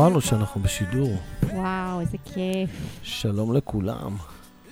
[0.00, 1.10] מורן או שאנחנו בשידור?
[1.42, 2.70] וואו, איזה כיף.
[3.02, 4.16] שלום לכולם.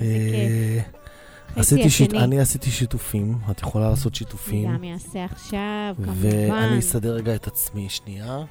[0.04, 0.82] אה,
[1.56, 4.74] עשיתי שיט, אני עשיתי שיתופים, את יכולה לעשות שיתופים.
[4.74, 6.12] גם אעשה עכשיו, כמובן.
[6.22, 8.44] ואני אסדר רגע את עצמי שנייה.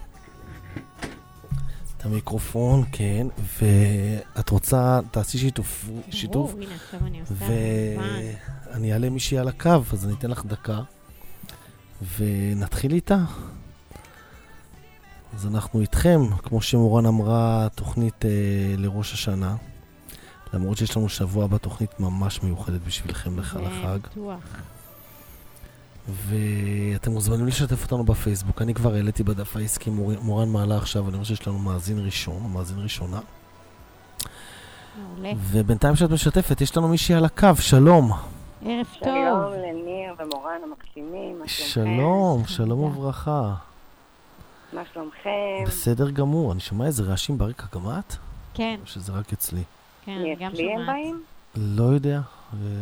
[1.96, 3.26] את המיקרופון, כן,
[3.62, 7.34] ואת רוצה, תעשי שיתוף, שיתוף, הנה, עכשיו אני עושה,
[8.70, 10.80] ואני אעלה מישהי על הקו, אז אני אתן לך דקה,
[12.18, 13.18] ונתחיל איתה.
[15.34, 18.30] אז אנחנו איתכם, כמו שמורן אמרה, תוכנית אה,
[18.78, 19.56] לראש השנה.
[20.52, 23.98] למרות שיש לנו שבוע בתוכנית ממש מיוחדת בשבילכם לחג החג.
[23.98, 24.40] בטוח.
[26.08, 28.62] ואתם מוזמנים לשתף אותנו בפייסבוק.
[28.62, 30.12] אני כבר העליתי בדף העסקי, מור...
[30.20, 33.20] מורן מעלה עכשיו, אני רואה שיש לנו מאזין ראשון, מאזין ראשונה.
[34.96, 35.32] מעולה.
[35.36, 38.12] ובינתיים שאת משתפת, יש לנו מישהי על הקו, שלום.
[38.64, 39.02] ערב טוב.
[39.02, 41.96] שלום לניר ומורן המקסימים, מה שלומכם?
[41.96, 43.54] שלום, שלום וברכה.
[44.72, 45.64] מה שלומכם?
[45.66, 48.16] בסדר גמור, אני שומע איזה רעשים ברקע, גם את?
[48.54, 49.62] כן, או שזה רק אצלי?
[50.04, 50.86] כן, אני גם הם שומעת.
[50.86, 51.22] באים?
[51.56, 52.20] לא יודע,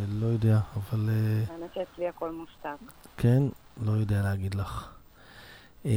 [0.09, 1.09] לא יודע, אבל...
[1.09, 2.91] אה, האמת שאצלי הכל מושתק.
[3.17, 3.43] כן,
[3.85, 4.89] לא יודע להגיד לך.
[5.85, 5.91] אה,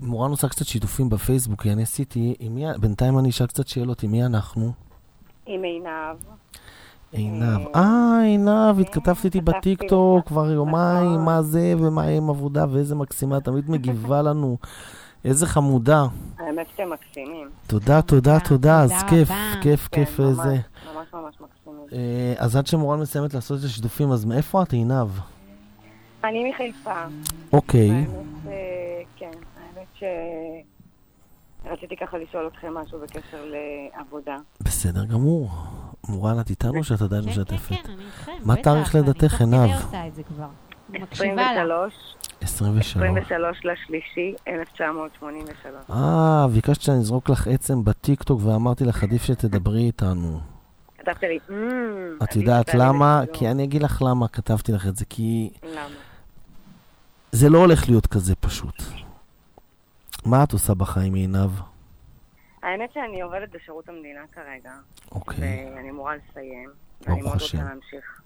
[0.00, 2.34] מורן עושה קצת שיתופים בפייסבוק, כי אני עשיתי,
[2.80, 4.72] בינתיים אני אשאל קצת שאלות, עם מי אנחנו?
[5.46, 6.16] עם עינב.
[7.12, 7.60] עינב.
[7.74, 10.26] אה, אה, עינב, התכתבת איתי בטיקטוק.
[10.26, 11.24] כבר יומיים, נכון.
[11.24, 14.56] מה זה ומה עם עבודה ואיזה מקסימה, תמיד מגיבה לנו.
[15.24, 16.04] איזה חמודה.
[16.38, 17.48] האמת שאתם מקסימים.
[17.66, 19.28] תודה, תודה, תודה, אז כיף.
[19.62, 20.56] כיף, כן, כיף ממש, זה.
[20.94, 21.86] ממש ממש מקסימים.
[21.92, 25.08] אה, אז עד שמורן מסיימת לעשות את השיתופים, אז מאיפה את, עינב?
[26.24, 27.04] אני מחיפה.
[27.52, 27.90] אוקיי.
[27.90, 30.04] אה, כן, האמת ש...
[31.64, 34.36] רציתי ככה לשאול אתכם משהו בקשר לעבודה.
[34.60, 35.50] בסדר גמור.
[36.08, 37.68] מורן, את איתנו או שאת עדיין כן, משתפת?
[37.68, 38.32] כן, כן, אני איתכם.
[38.44, 39.70] מה תאריך לידתך, עינב?
[39.84, 40.46] עושה את זה כבר.
[40.90, 41.50] אני מקשיבה לה.
[41.50, 41.94] 23,
[42.42, 42.96] 23.
[42.96, 45.90] 23 לשלישי, 1983.
[45.90, 50.40] אה, ביקשת שאני אזרוק לך עצם בטיקטוק ואמרתי לך, עדיף שתדברי איתנו.
[50.98, 53.18] כתבת לי, "אמ, את יודעת למה?
[53.22, 55.86] לשידור." כי אני אגיד לך למה כתבתי לך את זה, כי למה?
[57.32, 58.82] זה לא הולך להיות כזה פשוט.
[60.26, 61.50] מה את עושה בחיים, עינב?
[62.62, 64.72] האמת שאני עובדת בשירות המדינה כרגע,
[65.12, 65.70] אוקיי.
[65.76, 66.70] ואני אמורה לסיים,
[67.06, 67.58] ברוך ואני מאוד השם.
[67.58, 68.22] רוצה להמשיך.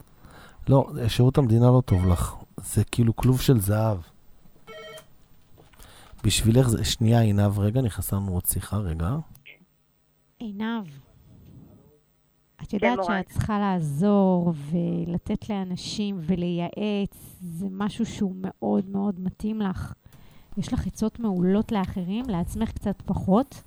[0.68, 2.34] לא, שירות המדינה לא טוב לך.
[2.56, 3.98] זה כאילו כלוב של זהב.
[6.24, 6.84] בשבילך זה...
[6.84, 9.16] שנייה, עינב, רגע, נכנסה לנו עוד שיחה, רגע.
[10.38, 10.86] עינב,
[12.62, 13.22] את יודעת מורן.
[13.22, 19.92] שאת צריכה לעזור ולתת לאנשים ולייעץ, זה משהו שהוא מאוד מאוד מתאים לך.
[20.56, 23.62] יש לך עצות מעולות לאחרים, לעצמך קצת פחות.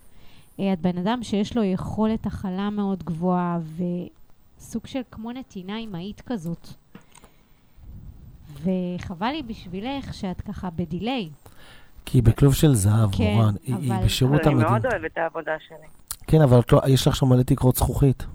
[0.60, 3.60] אה, את בן אדם שיש לו יכולת הכלה מאוד גבוהה
[4.58, 6.68] וסוג של כמו נתינה אמהית כזאת.
[8.54, 11.30] וחבל לי בשבילך שאת ככה בדיליי.
[12.06, 13.54] כי היא בכלוב של זהב, כן, מורן.
[13.64, 14.70] היא- היא אבל- בשירות אני המדינה.
[14.70, 15.88] מאוד אוהבת את העבודה שלי.
[16.28, 18.26] כן, אבל את לא, יש לך שם מלא תקרות זכוכית.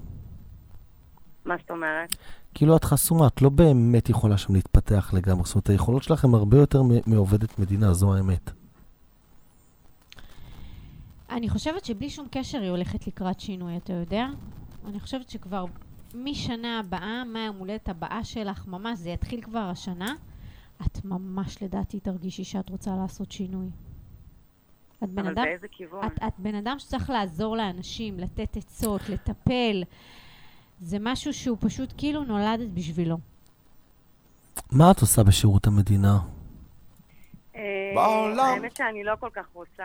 [1.44, 2.16] מה זאת אומרת?
[2.54, 5.44] כאילו את חסומה, את לא באמת יכולה שם להתפתח לגמרי.
[5.44, 8.50] זאת אומרת, היכולות שלך הן הרבה יותר מעובדת מדינה, זו האמת.
[11.30, 14.26] אני חושבת שבלי שום קשר היא הולכת לקראת שינוי, אתה יודע?
[14.88, 15.64] אני חושבת שכבר
[16.14, 20.14] משנה הבאה, מהיום הולדת הבאה שלך, ממש, זה יתחיל כבר השנה,
[20.86, 23.70] את ממש לדעתי תרגישי שאת רוצה לעשות שינוי.
[25.04, 26.06] את בן אבל אדם, באיזה כיוון?
[26.06, 29.82] את, את בן אדם שצריך לעזור לאנשים, לתת עצות, לטפל.
[30.80, 33.16] זה משהו שהוא פשוט כאילו נולדת בשבילו.
[34.72, 36.18] מה את עושה בשירות המדינה?
[37.56, 38.38] אה, בעולם.
[38.38, 39.84] האמת שאני לא כל כך רוצה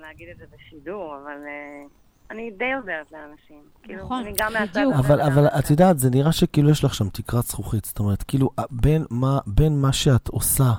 [0.00, 1.84] להגיד את זה בשידור, אבל אה,
[2.30, 3.62] אני די עוזרת לאנשים.
[3.82, 4.94] כאילו, נכון, אני גם בדיוק.
[4.98, 5.46] אבל, אבל.
[5.46, 7.84] את יודעת, זה נראה שכאילו יש לך שם תקרת זכוכית.
[7.84, 10.72] זאת אומרת, כאילו, בין מה, בין מה שאת עושה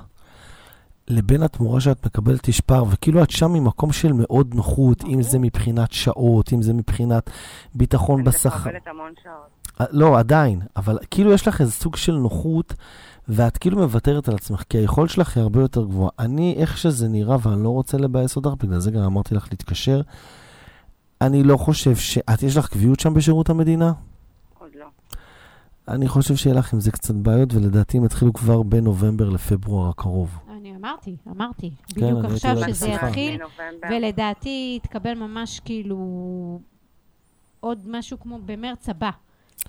[1.08, 5.38] לבין התמורה שאת מקבלת יש פער, וכאילו את שם ממקום של מאוד נוחות, אם זה
[5.38, 7.30] מבחינת שעות, אם זה מבחינת
[7.74, 8.58] ביטחון אני בשכר.
[8.58, 9.58] מקבלת המון שעות.
[9.80, 12.74] אה, לא, עדיין, אבל כאילו יש לך איזה סוג של נוחות,
[13.28, 16.10] ואת כאילו מוותרת על עצמך, כי היכולת שלך היא הרבה יותר גבוהה.
[16.18, 20.00] אני, איך שזה נראה, ואני לא רוצה לבאס אותך, בגלל זה גם אמרתי לך להתקשר,
[21.20, 22.18] אני לא חושב ש...
[22.18, 23.92] את, יש לך קביעות שם בשירות המדינה?
[24.58, 24.86] עוד לא.
[25.88, 29.88] אני חושב שיהיה לך עם זה קצת בעיות, ולדעתי הם יתחילו כבר בין נובמבר לפברואר
[29.88, 30.38] הקרוב.
[30.50, 31.70] אני אמרתי, אמרתי.
[31.86, 33.06] כן, בדיוק עכשיו שזה בשיחה.
[33.06, 33.40] יתחיל.
[33.90, 36.60] ולדעתי יתקבל ממש כאילו
[37.60, 39.10] עוד משהו כמו במרץ הבא.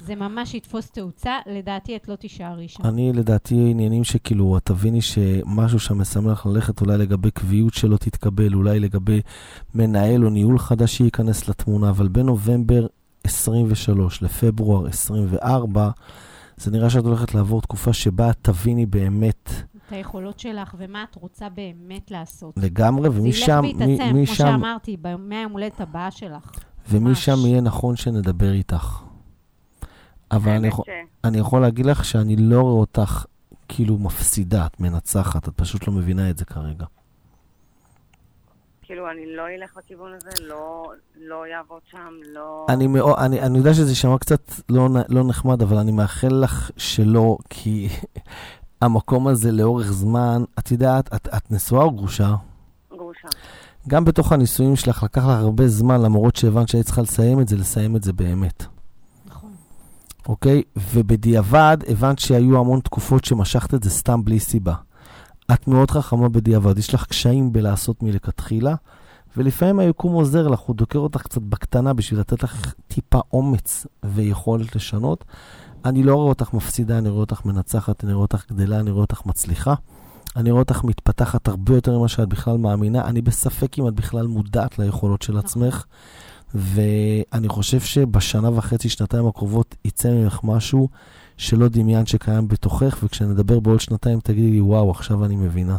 [0.02, 2.84] זה ממש יתפוס תאוצה, לדעתי את לא תישארי שם.
[2.86, 6.02] אני, לדעתי, עניינים שכאילו, את תביני שמשהו שם
[6.32, 9.22] לך ללכת אולי לגבי קביעות שלא תתקבל, אולי לגבי
[9.76, 12.88] מנהל או ניהול חדש שייכנס לתמונה, אבל בין נובמבר
[13.24, 15.90] 23 לפברואר 24,
[16.58, 19.50] זה נראה שאת הולכת לעבור תקופה שבה את תביני באמת
[19.88, 22.54] את היכולות שלך ומה את רוצה באמת לעשות.
[22.58, 26.52] לגמרי, זה ומשם, ילך מ- ויתעצם, כמו שאמרתי, מהיום הולדת הבאה שלך.
[26.90, 27.38] ומשם.
[27.46, 29.02] יהיה נכון שנדבר איתך.
[30.32, 33.26] אבל אני יכול, ש- אני יכול להגיד לך שאני לא רואה אותך
[33.68, 36.86] כאילו מפסידה, את מנצחת, את פשוט לא מבינה את זה כרגע.
[38.82, 40.92] כאילו, אני לא אלך לכיוון הזה, לא-
[41.22, 42.66] לא יעבוד שם, לא...
[42.70, 46.72] אני, מאו, אני, אני יודע שזה יישמע קצת לא, לא נחמד, אבל אני מאחל לך
[46.78, 47.90] שלא, כי
[48.82, 52.36] המקום הזה לאורך זמן, את יודעת, את, את נשואה או גרושה?
[52.92, 53.28] גרושה.
[53.88, 57.56] גם בתוך הנישואים שלך לקח לך הרבה זמן, למרות שהבנת שהיית צריכה לסיים את זה,
[57.58, 58.66] לסיים את זה באמת.
[60.28, 60.64] אוקיי?
[60.94, 64.74] ובדיעבד הבנת שהיו המון תקופות שמשכת את זה סתם בלי סיבה.
[65.54, 68.76] את מאוד חכמה בדיעבד, יש לך קשיים בלעשות מלכתחילה,
[69.38, 74.76] ולפעמים היקום עוזר לך, הוא דוקר אותך קצת בקטנה בשביל לתת לך טיפה אומץ ויכולת
[74.76, 75.26] לשנות.
[75.86, 79.02] אני לא רואה אותך מפסידה, אני רואה אותך מנצחת, אני רואה אותך גדלה, אני רואה
[79.02, 79.74] אותך מצליחה.
[80.36, 83.06] אני רואה אותך מתפתחת הרבה יותר ממה שאת בכלל מאמינה.
[83.06, 85.38] אני בספק אם את בכלל מודעת ליכולות של.
[85.38, 85.86] עצמך,
[86.54, 90.90] ואני חושב שבשנה וחצי, שנתיים הקרובות, יצא ממך משהו
[91.38, 95.78] שלא דמיינת שקיים בתוכך, וכשנדבר בעוד שנתיים תגידי לי, וואו, עכשיו אני מבינה.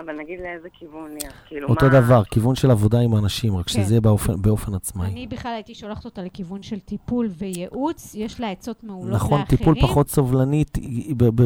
[0.00, 2.00] אבל נגיד לאיזה כיוון נהיה, כאילו, אותו מה...
[2.00, 3.72] דבר, כיוון של עבודה עם האנשים, רק כן.
[3.72, 5.06] שזה יהיה באופן, באופן עצמאי.
[5.12, 9.58] אני בכלל הייתי שולחת אותה לכיוון של טיפול וייעוץ, יש לה עצות מעולות נכון, לאחרים.
[9.58, 10.78] טיפול פחות סובלנית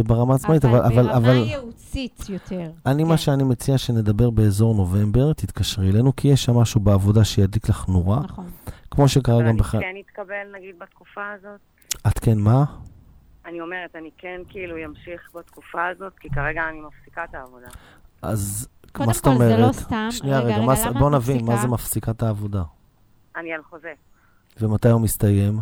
[0.06, 2.70] ברמה עצמאית, אבל, אבל, ברמה אבל ייעוצית יותר.
[2.86, 3.08] אני, כן.
[3.08, 7.88] מה שאני מציע שנדבר באזור נובמבר, תתקשרי אלינו, כי יש שם משהו בעבודה שידליק לך
[7.88, 8.46] נורה, נכון.
[8.90, 9.80] כמו שקרה אבל גם אני בכלל.
[9.80, 11.60] כן אתקבל, נגיד, בתקופה הזאת.
[12.06, 12.64] את כן, מה?
[13.46, 17.66] אני אומרת, אני כן כאילו אמשיך בתקופה הזאת, כי כרגע אני מפסיקה את העבודה.
[18.24, 19.74] אז קודם מה זאת כל, זה לא אומרת?
[19.74, 20.08] סתם.
[20.10, 21.62] שנייה, רגע, רגע, רגע, מה זה- למה בוא את נבין, מה מפסיקה?
[21.62, 22.62] זה מפסיקת העבודה?
[23.36, 23.92] אני על חוזה.
[24.60, 25.60] ומתי הוא מסתיים?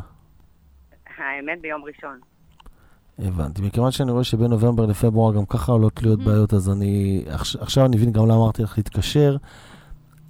[1.18, 2.18] האמת, ביום ראשון.
[3.18, 3.62] הבנתי.
[3.62, 6.24] מכיוון שאני רואה שבין נובמבר לפברואר גם ככה עולות להיות Mhm.
[6.24, 7.24] בעיות, אז אני...
[7.26, 9.36] עכש- עכשיו אני מבין גם למה אמרתי לך להתקשר.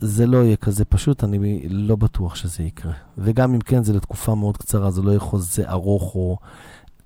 [0.01, 2.93] זה לא יהיה כזה פשוט, אני לא בטוח שזה יקרה.
[3.19, 6.39] וגם אם כן, זה לתקופה מאוד קצרה, זה לא יהיה חוזה ארוך או...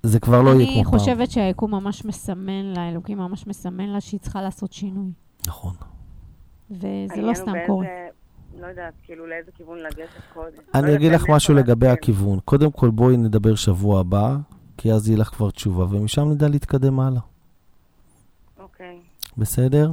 [0.07, 0.99] זה כבר לא יהיה אני כמו פעם.
[0.99, 5.11] חושבת שהיקום ממש מסמן לה, אלוקים ממש מסמן לה שהיא צריכה לעשות שינוי.
[5.47, 5.73] נכון.
[6.71, 7.87] וזה לא סתם קורה.
[8.59, 9.97] לא יודעת, כאילו לאיזה כיוון לגשת
[10.33, 10.45] קודם.
[10.45, 11.87] לא אני יודעת אגיד לך משהו לגבי.
[11.87, 12.39] הכיוון.
[12.45, 14.35] קודם כל, בואי נדבר שבוע הבא,
[14.77, 17.21] כי אז יהיה לך כבר תשובה, ומשם נדע להתקדם הלאה.
[18.59, 18.99] אוקיי,
[19.37, 19.91] בסדר?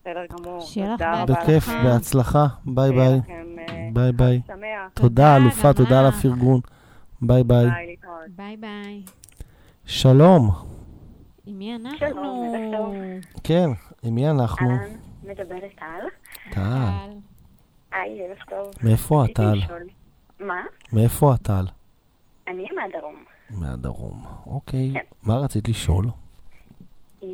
[0.00, 0.60] בסדר גמור.
[0.60, 1.68] שיהיה לך רבה בכיף.
[1.84, 2.46] בהצלחה.
[2.64, 3.20] ביי ביי.
[3.68, 4.40] אה, ביי ביי.
[4.94, 6.06] תודה, אלופה, תודה על.
[6.06, 6.60] הפרגון.
[7.22, 7.66] ביי ביי.
[8.36, 9.02] ביי ביי.
[9.86, 10.50] שלום.
[11.46, 11.98] עם מי אנחנו?
[11.98, 12.94] שלום, ערב טוב.
[13.44, 13.66] כן,
[14.02, 14.70] עם מי אנחנו?
[14.70, 15.84] אהלן, מדברת טל.
[16.50, 16.50] טל.
[16.54, 17.10] טל.
[17.92, 18.74] היי, ערב טוב.
[18.84, 19.52] מאיפה הטל?
[19.54, 19.88] לשאול-
[20.40, 20.62] מה?
[20.92, 21.64] מאיפה הטל?
[22.48, 23.24] אני מהדרום.
[23.50, 24.24] מהדרום.
[24.46, 24.90] אוקיי.
[24.92, 25.04] כן.
[25.22, 26.04] מה רצית לשאול?
[27.22, 27.28] אה,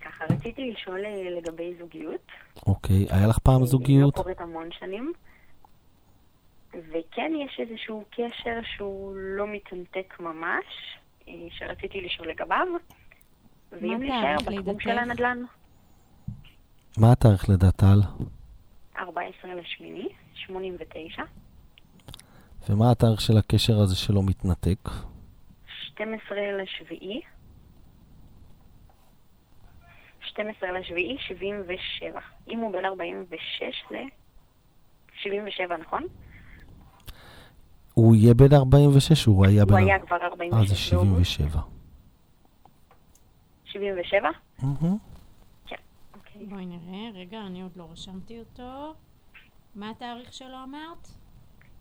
[0.00, 2.26] ככה, רציתי לשאול אה, לגבי זוגיות.
[2.66, 3.06] אוקיי.
[3.10, 4.16] היה לך פעם זוגיות?
[4.16, 5.12] לא קורית המון שנים.
[6.74, 10.64] וכן יש איזשהו קשר שהוא לא מתנתק ממש,
[11.50, 12.66] שרציתי לשאול לגביו.
[13.72, 14.80] ואם להישאר תאריך בתחום?
[14.80, 15.38] של הנדל"ן.
[16.98, 18.00] מה התאריך לידת טל?
[18.98, 21.22] 14 לשמיני, 89,
[22.68, 24.88] ומה התאריך של הקשר הזה שלא מתנתק?
[25.66, 27.20] 12 לשביעי,
[30.20, 32.20] 12 לשביעי, 77.
[32.48, 34.02] אם הוא בן 46 זה
[35.22, 36.02] 77, נכון?
[37.94, 39.24] הוא יהיה בן 46?
[39.24, 39.72] הוא היה בן...
[39.72, 41.24] הוא היה כבר אה, 46 זה באוגוסט.
[41.26, 41.60] 77.
[43.64, 44.28] 77?
[44.58, 44.96] מהמם.
[46.14, 46.46] אוקיי.
[46.46, 48.94] בואי נראה, רגע, אני עוד לא רשמתי אותו.
[49.74, 51.08] מה התאריך שלו אמרת?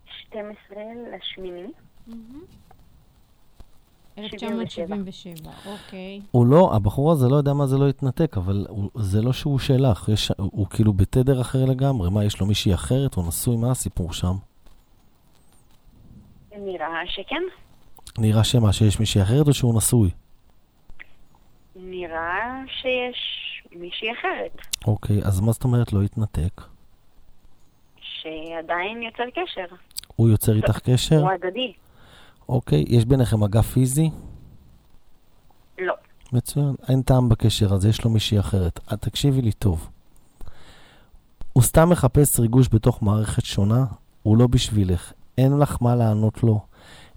[0.06, 0.78] 12
[1.16, 1.72] לשמיני.
[4.18, 6.22] 1977, אוקיי.
[6.32, 9.60] הוא לא, הבחור הזה לא יודע מה זה לא התנתק, אבל הוא, זה לא שהוא
[9.60, 12.10] שלך, יש, הוא, הוא כאילו בתדר אחר לגמרי.
[12.10, 13.16] מה, יש לו מישהי אחרת?
[13.16, 13.58] הוא נשוי?
[13.58, 14.36] מה הסיפור שם?
[16.66, 17.44] נראה שכן.
[18.18, 20.10] נראה שמה, שיש מישהי אחרת או שהוא נשוי?
[21.76, 23.18] נראה שיש
[23.76, 26.62] מישהי אחרת אוקיי, אז מה זאת אומרת לא התנתק?
[28.02, 29.76] שעדיין יוצר קשר.
[30.16, 31.22] הוא יוצר איתך קשר?
[31.22, 31.74] הוא הדדי.
[32.50, 34.10] אוקיי, יש ביניכם מגע פיזי?
[35.80, 35.94] לא.
[36.34, 38.80] מצוין, אין טעם בקשר הזה, יש לו מישהי אחרת.
[38.92, 39.90] אה, תקשיבי לי טוב.
[41.54, 43.86] הוא סתם מחפש ריגוש בתוך מערכת שונה,
[44.24, 45.14] הוא לא בשבילך.
[45.38, 46.60] אין לך מה לענות לו.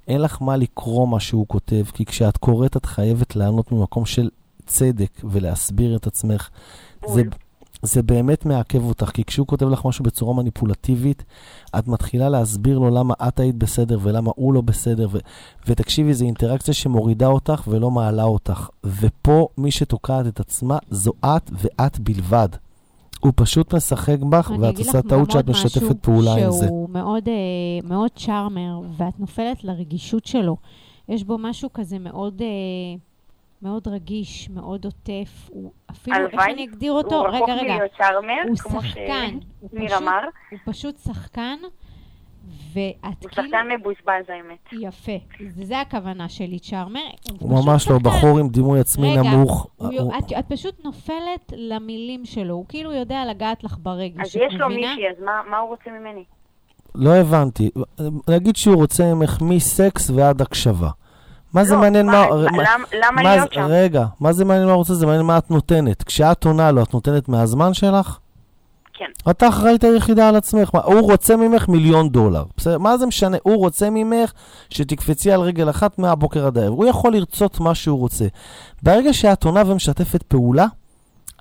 [0.08, 4.28] אין לך מה לקרוא מה שהוא כותב, כי כשאת קוראת את חייבת לענות ממקום של
[4.66, 6.49] צדק ולהסביר את עצמך.
[7.06, 7.23] זה.
[7.82, 11.25] זה באמת מעכב אותך, כי כשהוא כותב לך משהו בצורה מניפולטיבית,
[11.78, 15.18] את מתחילה להסביר לו למה את היית בסדר ולמה הוא לא בסדר, ו-
[15.66, 18.68] ותקשיבי, זו אינטראקציה שמורידה אותך ולא מעלה אותך.
[18.85, 22.49] ופה מי שתוקעת את עצמה זו את ואת בלבד.
[23.20, 26.66] הוא פשוט משחק בך, ואת עושה טעות שאת משתפת פעולה עם זה.
[26.66, 27.35] שהוא מאוד, אה,
[27.88, 30.56] מאוד צ'ארמר, ואת נופלת לרגישות שלו.
[31.08, 32.46] יש בו משהו כזה מאוד, אה,
[33.62, 35.49] מאוד רגיש, מאוד עוטף.
[35.50, 36.40] הוא אפילו, איך.
[36.54, 37.16] אני אגדיר אותו?
[37.18, 37.62] הוא רגע, רחוק רגע.
[37.62, 38.80] מלהיות צ'ארמר, הוא כמו.
[38.80, 38.88] הוא
[39.73, 40.20] שניר פשוט- אמר.
[40.50, 41.56] הוא פשוט שחקן,
[42.75, 43.49] ואת הוא כאילו...
[43.49, 44.59] שחקן מבוזבז האמת.
[44.88, 45.12] יפה.
[45.57, 47.00] זה, זה הכוונה שלי, צ'ארמר.
[47.41, 49.67] הוא ממש לא בחור עם דימוי עצמי רגע, נמוך.
[49.76, 54.21] הוא, הוא- את, פשוט נופלת למילים שלו, הוא כאילו יודע לגעת לך ברגש.
[54.21, 54.69] אז יש לו?
[54.69, 56.25] מישהי, אז מה- הוא רוצה ממני?
[56.95, 57.71] לא הבנתי.
[58.31, 60.88] נגיד שהוא רוצה ממך מסקס ועד הקשבה.
[61.55, 62.12] מה זה לא, מעניין מה...
[62.12, 63.67] מה- מה- למ- למה מה להיות שם?
[63.69, 64.95] רגע, מה זה מעניין מה הוא רוצה?
[64.95, 66.03] זה מעניין מה את נותנת.
[66.03, 68.19] כשאת עונה לו, את נותנת מהזמן שלך?
[68.99, 69.31] כן.
[69.31, 70.71] את האחראית היחידה על עצמך.
[70.75, 72.45] מה, הוא רוצה ממך מיליון דולר.
[72.57, 72.79] בסדר?
[72.79, 73.37] מה זה משנה?
[73.43, 74.33] הוא רוצה ממך
[74.71, 76.73] שתקפצי על רגל אחת מהבוקר עד הערב.
[76.73, 78.26] הוא יכול לרצות מה שהוא רוצה.
[78.83, 80.67] ברגע שאת עונה ומשתפת פעולה,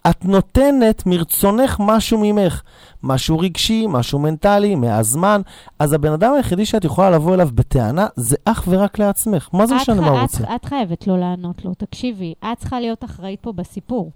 [0.10, 2.62] את נותנת מרצונך משהו ממך.
[3.04, 5.42] משהו רגשי, משהו מנטלי, מהזמן.
[5.80, 9.50] אז הבן אדם היחידי שאת יכולה לבוא אליו בטענה, זה אך ורק לעצמך.
[9.54, 10.56] מה זה משנה מה הוא רוצה?
[10.56, 11.74] את חייבת לא לענות לו.
[11.74, 14.12] תקשיבי, את צריכה להיות אחראית פה בסיפור.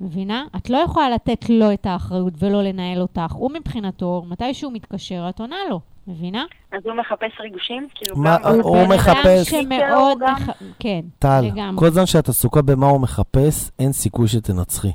[0.00, 0.44] מבינה?
[0.56, 3.32] את לא יכולה לתת לו את האחריות ולא לנהל אותך.
[3.32, 5.80] הוא מבחינתו, מתי שהוא מתקשר, את עונה לו.
[6.06, 6.44] מבינה?
[6.72, 7.88] אז הוא מחפש ריגושים?
[7.94, 8.60] כאילו מה- גם...
[8.62, 10.18] הוא אדם מחפש- שמאוד...
[10.20, 10.48] גם- מח...
[10.78, 11.78] כן, טל, לגמרי.
[11.78, 14.92] כל זמן שאת עסוקה במה הוא מחפש, אין סיכוי שתנצחי.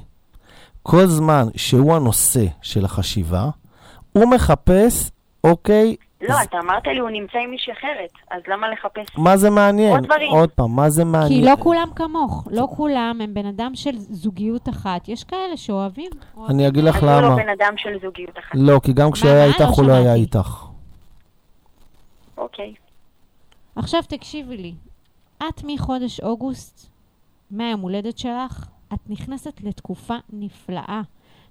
[0.83, 3.49] כל זמן שהוא הנושא של החשיבה,
[4.13, 5.11] הוא מחפש,
[5.43, 9.17] אוקיי, לא, אתה אמרת לי, הוא נמצא עם מישהי אחרת, אז למה לחפש?
[9.17, 9.91] מה זה מעניין?
[9.91, 10.31] עוד דברים.
[10.31, 11.41] עוד פעם, מה זה מעניין?
[11.41, 12.47] כי לא כולם כמוך.
[12.51, 15.09] לא כולם הם בן אדם של זוגיות אחת.
[15.09, 16.11] יש כאלה שאוהבים.
[16.37, 16.55] אוהבים.
[16.55, 17.35] אני אגיד לך אז הוא לא למה.
[17.35, 18.51] בן אדם של זוגיות אחת.
[18.55, 19.53] לא, כי גם כשהוא היה מה?
[19.53, 20.13] איתך, לא הוא לא היה.
[20.13, 20.65] איתך.
[22.37, 22.73] אוקיי.
[23.75, 24.73] עכשיו תקשיבי לי,
[25.49, 26.89] את מחודש אוגוסט,
[27.51, 31.01] מהיום הולדת שלך, את נכנסת לתקופה נפלאה.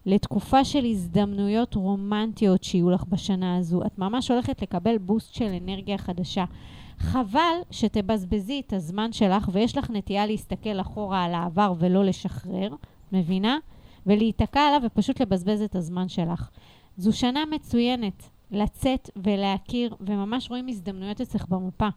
[0.09, 3.83] לתקופה של הזדמנויות רומנטיות שיהיו לך בשנה הזו.
[3.87, 6.45] את ממש הולכת לקבל בוסט של אנרגיה חדשה.
[6.99, 12.75] חבל שתבזבזי את הזמן שלך, ויש לך נטייה להסתכל אחורה על העבר ולא לשחרר,
[13.13, 13.59] מבינה?
[14.07, 16.51] ולהיתקע עליו ופשוט לבזבז את הזמן שלך.
[16.97, 21.89] זו שנה מצוינת לצאת ולהכיר, וממש רואים הזדמנויות אצלך במפה.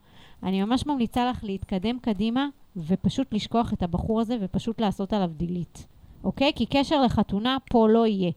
[0.44, 5.88] אני ממש ממליצה לך להתקדם קדימה, ופשוט לשכוח את הבחור הזה, ופשוט לעשות עליו דילית.
[6.24, 6.52] אוקיי?
[6.56, 8.32] כי קשר לחתונה פה לא יהיה.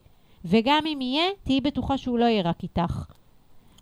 [0.45, 3.05] וגם אם יהיה, תהיי בטוחה שהוא לא יהיה רק איתך.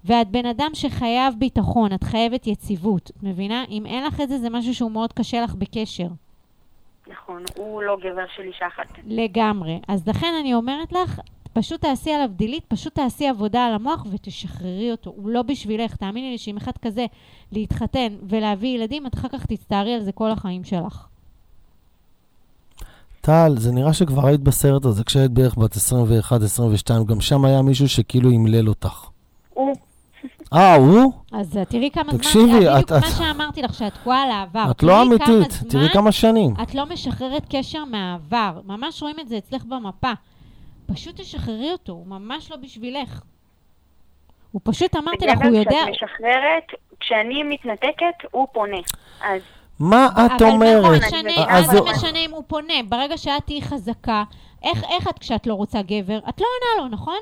[0.06, 3.64] ואת בן אדם שחייב ביטחון, את חייבת יציבות, את מבינה?
[3.70, 6.08] אם אין לך את זה, זה משהו שהוא מאוד קשה לך בקשר.
[7.08, 8.88] נכון, הוא לא גבר של אישה אחת.
[9.06, 9.80] לגמרי.
[9.88, 11.20] אז לכן אני אומרת לך,
[11.54, 15.14] פשוט תעשי עליו דילית, פשוט תעשי עבודה על המוח ותשחררי אותו.
[15.16, 15.96] הוא לא בשבילך.
[15.96, 17.06] תאמיני לי שאם אחד כזה
[17.52, 21.08] להתחתן ולהביא ילדים, את אחר כך תצטערי על זה כל החיים שלך.
[23.26, 25.78] טל, זה נראה שכבר היית בסרט הזה כשהיית בערך בת 21-22,
[27.08, 29.06] גם שם היה מישהו שכאילו ימלל אותך.
[29.54, 29.74] הוא,
[30.54, 31.14] אה, הוא?
[31.32, 34.32] אז אה, תראי כמה תקשיבי, זמן, בדיוק את- מה את- שאמרתי לך, שאת תקועה על
[34.32, 34.72] העבר.
[34.72, 35.28] את לא אמיתית,
[35.60, 36.54] כמה תראי כמה שנים.
[36.64, 38.60] את לא משחררת קשר מהעבר.
[38.66, 40.12] ממש רואים את זה אצלך במפה.
[40.86, 43.22] פשוט תשחררי אותו, הוא ממש לא בשבילך.
[44.52, 45.78] הוא פשוט, אמרתי לך, הוא יודע...
[45.92, 46.64] כשאת משחררת,
[47.00, 48.78] כשאני מתנתקת, הוא פונה.
[49.24, 49.42] אז
[49.80, 51.02] מה את אבל מה אומרת?
[51.50, 52.74] אז זה משנה אם הוא פונה?
[52.90, 54.24] ברגע שאת תהיי חזקה,
[54.64, 56.20] איך, איך את כשאת לא רוצה גבר?
[56.30, 57.20] את לא עונה לו, נכון?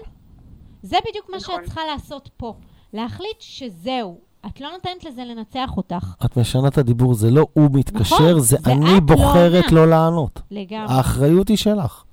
[0.83, 1.55] זה בדיוק מה נכון.
[1.55, 2.53] שאת צריכה לעשות פה.
[2.93, 6.13] להחליט שזהו, את לא נותנת לזה לנצח אותך.
[6.25, 9.71] את משנה את הדיבור, זה לא הוא מתקשר, נכון, זה זה אני לא בוחרת.
[9.71, 10.41] לא לענות.
[10.51, 10.93] לגמרי.
[10.93, 12.03] האחריות היא שלך.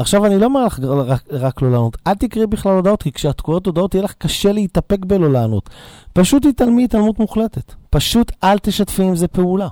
[0.00, 3.40] עכשיו, אני לא אומר לך רק, רק לא לענות, אל תקראי בכלל הודעות, כי כשאת
[3.40, 5.70] קוראת הודעות יהיה לך קשה להתאפק בלא לענות.
[6.12, 7.74] פשוט תתעלמי התעלמות מוחלטת.
[7.90, 9.68] פשוט אל תשתפי עם זה פעולה.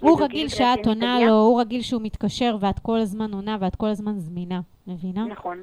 [0.00, 1.20] הוא רגיל שאת רצינית עונה?
[1.20, 5.24] לו, הוא רגיל שהוא מתקשר ואת כל הזמן עונה ואת כל הזמן זמינה, מבינה?
[5.26, 5.58] נכון.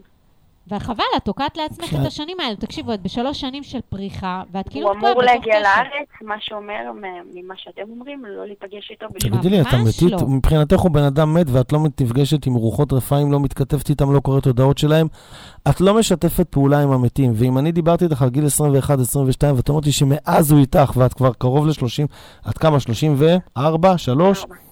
[0.68, 2.02] וחבל, את תוקעת לעצמך כן.
[2.02, 2.56] את השנים האלה.
[2.56, 5.60] תקשיבו, את בשלוש שנים של פריחה, ואת כאילו הוא אמור להגיע.
[5.60, 6.92] לארץ, מה שאומר
[7.34, 9.32] ממה שאתם אומרים, לא להיפגש איתו בשום...
[9.32, 10.12] תגידי לי, את אמיתית?
[10.12, 10.28] לא.
[10.28, 14.20] מבחינתך הוא בן אדם מת ואת לא נפגשת עם רוחות רפאים, לא מתכתבת איתם, לא
[14.20, 15.08] קוראת הודעות שלהם.
[15.70, 17.32] את לא משתפת פעולה עם המתים.
[17.36, 18.50] ואם אני דיברתי איתך על גיל 21-22,
[19.56, 22.80] ואת אומרת לי שמאז הוא איתך ואת כבר קרוב ל-30, את כמה?
[22.80, 23.98] 34?
[23.98, 24.44] 3?
[24.44, 24.65] ארבע.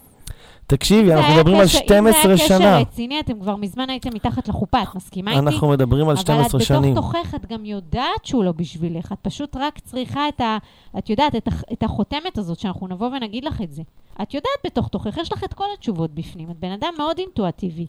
[0.67, 2.58] תקשיבי, אנחנו מדברים על קשר- 12 אם זה שנה.
[2.58, 5.39] היה קשר רציני, אתם כבר מזמן הייתם מתחת לחופה, את מסכימה איתי?
[5.39, 6.79] אנחנו מדברים על 12 שנים.
[6.84, 9.12] אבל את בתוך תוכך, את גם יודעת שהוא לא בשבילך.
[9.12, 10.58] את פשוט רק צריכה את ה...
[10.98, 13.82] את יודעת, את, הח- את החותמת הזאת, שאנחנו נבוא ונגיד לך את זה.
[14.22, 16.51] את יודעת בתוך תוכך, יש לך את כל התשובות בפנים.
[16.51, 17.86] את בן אדם מאוד אינטואטיבי.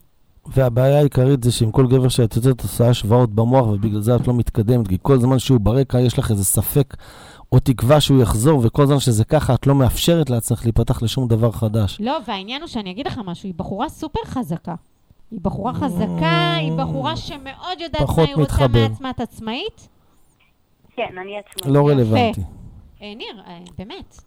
[0.46, 4.34] והבעיה העיקרית זה שעם כל גבר שאת יוצאת עושה השוואות במוח, ובגלל זה את לא
[4.34, 6.96] מתקדמת, כי כל זמן שהוא ברקע יש לך איזה ספק
[7.54, 11.52] או תקווה שהוא יחזור, וכל זמן שזה ככה, את לא מאפשרת לעצמך להיפתח לשום דבר
[11.52, 11.98] חדש.
[12.00, 14.74] לא, והעניין הוא שאני אגיד לך משהו, היא בחורה סופר חזקה.
[15.30, 18.88] היא בחורה חזקה, היא בחורה שמאוד יודעת מה היא רוצה מתחבר.
[18.88, 19.10] מעצמה.
[19.10, 19.88] את עצמאית?
[20.96, 21.74] כן, אני עצמאית.
[21.76, 22.40] לא רלוונטי.
[23.02, 24.20] אה, ניר, אה, באמת.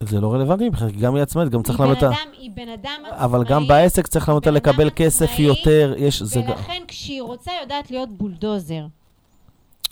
[0.00, 2.08] זה לא רלוונטי מבחינת, כי גם היא עצמאית, גם צריך ללמד אותה.
[2.08, 3.24] אדם, היא בן אדם עצמאי.
[3.24, 6.50] אבל גם בעסק צריך ללמד אותה בן אדם לקבל כסף יותר, יש, זה גם...
[6.50, 8.86] ולכן כשהיא רוצה, היא יודעת להיות בולדוזר.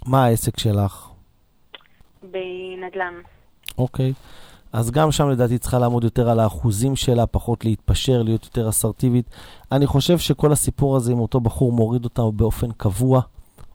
[0.06, 1.15] מה העסק שלך?
[2.30, 3.14] בנדל"ן.
[3.79, 4.12] אוקיי.
[4.72, 9.31] אז גם שם לדעתי צריכה לעמוד יותר על האחוזים שלה, פחות להתפשר, להיות יותר אסרטיבית.
[9.72, 13.20] אני חושב שכל הסיפור הזה עם אותו בחור מוריד אותה באופן קבוע,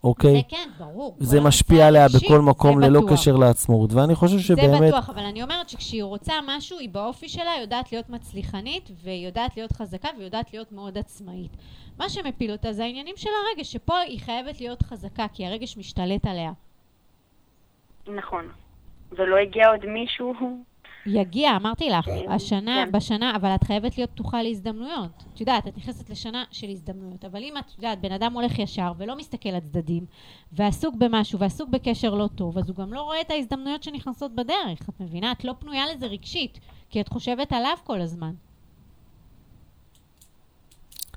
[0.04, 0.36] אוקיי?
[0.36, 1.16] זה כן, ברור.
[1.20, 3.14] זה משפיע הנושא עליה הרגשי, בכל מקום זה ללא בטוח.
[3.14, 4.94] קשר לעצמאות, ואני חושב זה שבאמת...
[4.94, 9.72] בטוח, אבל אני אומרת שכשהיא רוצה משהו, היא באופי שלה יודעת להיות מצליחנית, ויודעת להיות
[9.72, 11.52] חזקה, ויודעת להיות מאוד עצמאית.
[12.00, 16.26] מה שמפיל אותה זה העניינים של הרגש, שפה היא חייבת להיות חזקה, כי הרגש משתלט
[16.26, 16.52] עליה.
[18.08, 18.46] נכון.
[19.12, 20.34] ולא הגיע עוד מישהו...
[21.06, 22.92] יגיע, אמרתי לך, כן, השנה, כן.
[22.92, 25.24] בשנה, אבל את חייבת להיות פתוחה להזדמנויות.
[25.34, 28.92] את יודעת, את נכנסת לשנה של הזדמנויות, אבל אם את יודעת, בן אדם הולך ישר
[28.98, 30.06] ולא מסתכל לצדדים,
[30.52, 34.90] ועסוק במשהו, ועסוק בקשר לא טוב, אז הוא גם לא רואה את ההזדמנויות שנכנסות בדרך.
[34.90, 35.32] את מבינה?
[35.32, 36.60] את לא פנויה לזה רגשית,
[36.90, 38.34] כי את חושבת עליו כל הזמן.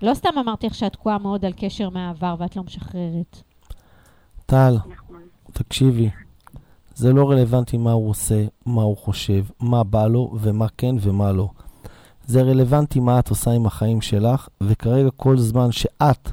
[0.02, 3.42] לא סתם אמרתי לך שאת תקועה מאוד על קשר מהעבר ואת לא משחררת.
[4.46, 5.22] טל, נכון.
[5.52, 6.10] תקשיבי,
[6.94, 11.32] זה לא רלוונטי מה הוא עושה, מה הוא חושב, מה בא לו ומה כן ומה
[11.32, 11.48] לא.
[12.26, 16.30] זה רלוונטי מה את עושה עם החיים שלך, וכרגע כל זמן שאת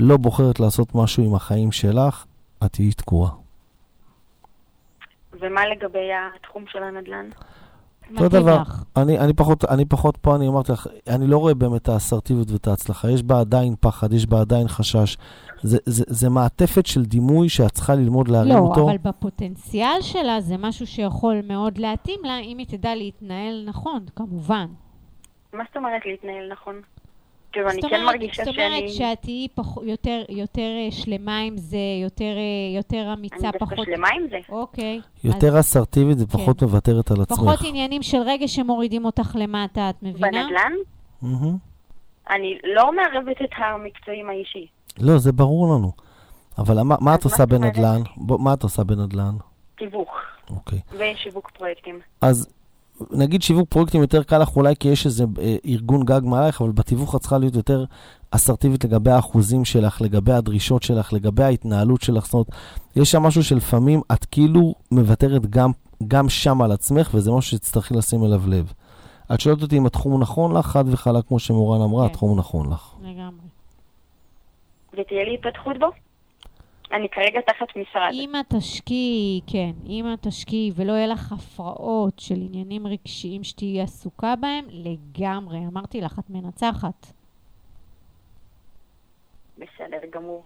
[0.00, 2.24] לא בוחרת לעשות משהו עם החיים שלך,
[2.64, 3.30] את תהיי תקועה.
[5.40, 7.30] ומה לגבי התחום של הנדל"ן?
[8.16, 8.62] אותו דבר.
[8.96, 12.50] אני, אני, פחות, אני פחות פה, אני אמרתי לך, אני לא רואה באמת את האסרטיביות
[12.50, 13.10] ואת ההצלחה.
[13.10, 15.16] יש בה עדיין פחד, יש בה עדיין חשש.
[15.62, 18.84] זה, זה, זה מעטפת של דימוי שאת צריכה ללמוד להרים לא, אותו.
[18.88, 24.66] אבל בפוטנציאל שלה זה משהו שיכול מאוד להתאים לה, אם היא תדע להתנהל נכון, כמובן.
[25.52, 26.80] מה זאת אומרת להתנהל נכון?
[27.52, 28.00] כאילו, אני זאת כן
[28.44, 28.66] זאת שאני...
[28.66, 33.58] אומרת שאת תהיי פח- יותר, יותר אה, שלמה עם זה, יותר, אה, יותר אמיצה, אני
[33.58, 33.86] דווקא פחות...
[33.86, 34.36] שלמה עם זה.
[34.48, 35.00] אוקיי.
[35.24, 37.38] יותר אסרטיבית ופחות מוותרת על אז עצמך.
[37.38, 40.28] פחות עניינים של רגש שמורידים אותך למטה, את מבינה?
[40.30, 40.72] בנדל"ן,
[41.22, 41.56] מהמם.
[42.30, 44.66] אני לא מערבת את המקצועי עם האישי.
[45.00, 45.92] לא, זה ברור לנו.
[46.58, 47.46] אבל מה, מה את מה עושה?
[47.46, 48.02] בנדל"ן?
[48.16, 49.36] בוא, מה את עושה בנדל"ן?
[49.78, 50.08] תיווך
[50.50, 50.80] אוקיי.
[50.92, 52.00] ושיווק פרויקטים.
[52.20, 52.48] אז
[53.10, 56.70] נגיד שיווק פרויקטים יותר קל לך אולי כי יש איזה אה, ארגון גג מעלייך, אבל
[56.70, 57.84] בתיווך את צריכה להיות יותר
[58.30, 62.24] אסרטיבית לגבי האחוזים שלך, לגבי הדרישות שלך, לגבי ההתנהלות שלך.
[62.24, 62.46] זאת אומרת,
[62.96, 65.70] יש שם משהו שלפעמים את כאילו מוותרת גם,
[66.08, 68.72] גם שם על עצמך, וזה משהו שתצטרכי לשים אליו לב.
[69.34, 72.10] את שואלת אותי אם התחום נכון לך, חד וחלק, כמו שמורן אמרה, כן.
[72.10, 72.94] התחום נכון לך.
[73.02, 73.57] לגמרי.
[74.98, 75.86] ותהיה לי התפתחות בו?
[76.92, 78.10] אני כרגע תחת משרד.
[78.12, 83.80] אם את תשקיעי, כן, אם את תשקיעי ולא יהיה לך הפרעות של עניינים רגשיים שתהיי
[83.80, 85.58] עסוקה בהם, לגמרי.
[85.58, 87.06] אמרתי לך, את מנצחת.
[89.58, 90.42] בסדר גמור.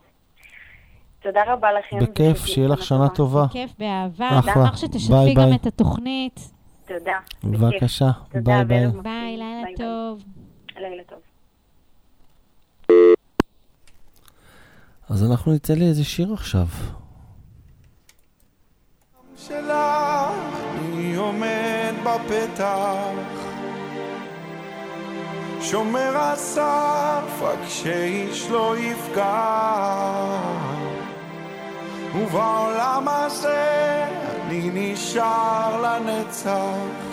[1.23, 1.99] תודה רבה לכם.
[1.99, 3.45] בכיף, שיהיה לך שנה טובה.
[3.53, 4.39] כיף, באהבה.
[4.39, 4.53] אחלה.
[4.53, 5.55] אשמח שתשתפי ביי, גם ביי.
[5.55, 6.41] את התוכנית.
[6.87, 7.19] תודה.
[7.45, 7.61] בכיף.
[7.61, 8.87] בבקשה, ביי ביי.
[8.87, 9.75] ביי, לילה ביי, ביי.
[9.77, 10.25] טוב.
[10.77, 11.19] לילה טוב.
[15.13, 16.67] אז אנחנו נצא לאיזה שיר עכשיו.
[19.37, 19.73] שלך,
[20.79, 23.13] אני עומד בפתח,
[25.61, 30.39] שומר הסף, רק שאיש לא יפגע.
[32.15, 37.13] ובעולם הזה אני נשאר לנצח.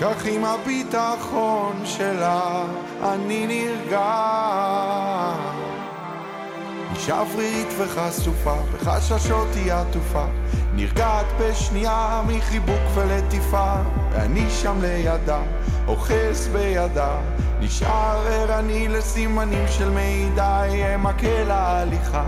[0.00, 2.64] כך עם הביטחון שלה
[3.02, 4.36] אני נרגע.
[6.96, 10.24] אישה אוורירית וחשופה, בחששות היא עטופה,
[10.74, 13.72] נרגעת בשנייה מחיבוק ולטיפה,
[14.10, 15.40] ואני שם לידה,
[15.86, 17.16] אוחז בידה,
[17.60, 22.24] נשאר ערני לסימנים של מידע, יהיה מקל ההליכה,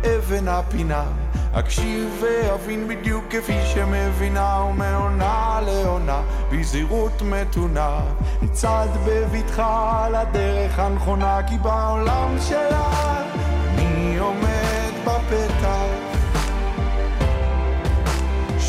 [0.00, 1.04] אבן הפינה.
[1.52, 8.00] אקשיב ואבין בדיוק כפי שמבינה ומעונה לעונה בזהירות מתונה.
[8.42, 13.25] נצעד בבטחה על הדרך הנכונה כי בעולם שלה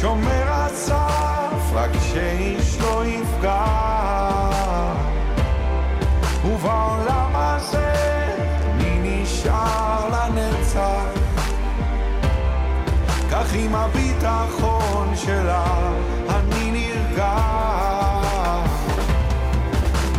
[0.01, 3.65] שומר הסף רק שאיש לא יפגע
[6.45, 7.93] ובעולם הזה
[8.71, 11.27] אני נשאר לנצח
[13.31, 15.91] כך עם הביטחון שלה
[16.29, 17.37] אני נרגע.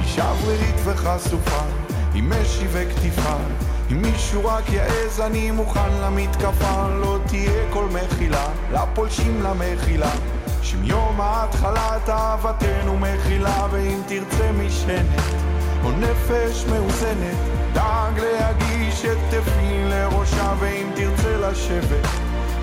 [0.03, 1.61] אישה אוורירית וחשופה,
[2.15, 3.37] עם משי וכתיפה,
[3.93, 10.11] אם מישהו רק יעז אני מוכן למתקפה, לא תהיה כל מחילה, לפולשים למחילה.
[10.63, 15.35] שמיום ההתחלה תאוותנו מכילה, ואם תרצה משענת
[15.85, 17.37] או נפש מאוזנת,
[17.73, 22.09] דאג להגיש את תפי לראשה, ואם תרצה לשבת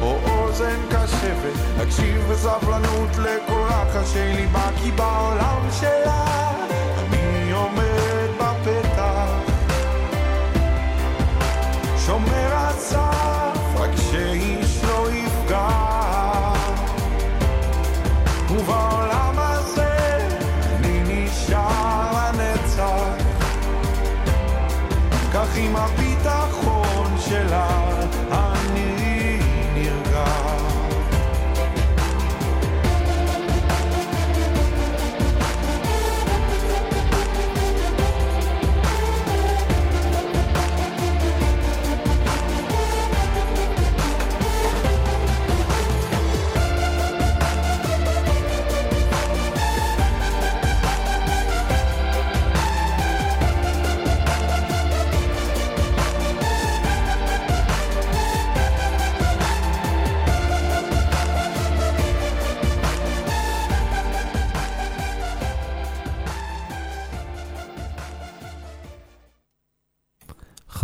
[0.02, 6.52] או אוזן קשבת, אקשיב בסבלנות לכל רחשי ליבה, כי בעולם שלה
[7.00, 8.05] אני עומד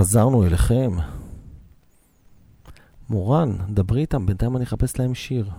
[0.01, 0.91] חזרנו אליכם.
[3.09, 5.49] מורן, דברי איתם, בינתיים אני אחפש להם שיר.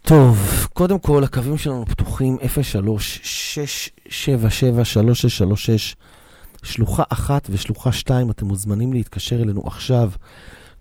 [0.01, 0.37] טוב,
[0.73, 2.39] קודם כל, הקווים שלנו פתוחים 03-677-3636,
[6.63, 10.11] שלוחה אחת ושלוחה שתיים, אתם מוזמנים להתקשר אלינו עכשיו.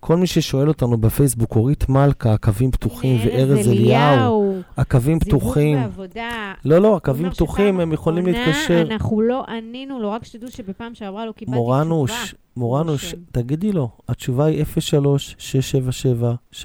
[0.00, 5.78] כל מי ששואל אותנו בפייסבוק, אורית מלכה, הקווים פתוחים, וארז אליהו, הקווים פתוחים.
[5.78, 6.52] זיווג בעבודה.
[6.64, 8.82] לא, לא, הקווים פתוחים, הם יכולים להתקשר.
[8.90, 12.40] אנחנו לא ענינו לו, רק שתדעו שבפעם שעברה לא קיבלתי מורנוש, תשובה.
[12.56, 13.14] מורנוש.
[13.32, 14.64] תגידי לו, התשובה היא
[16.52, 16.58] 03-677-3636.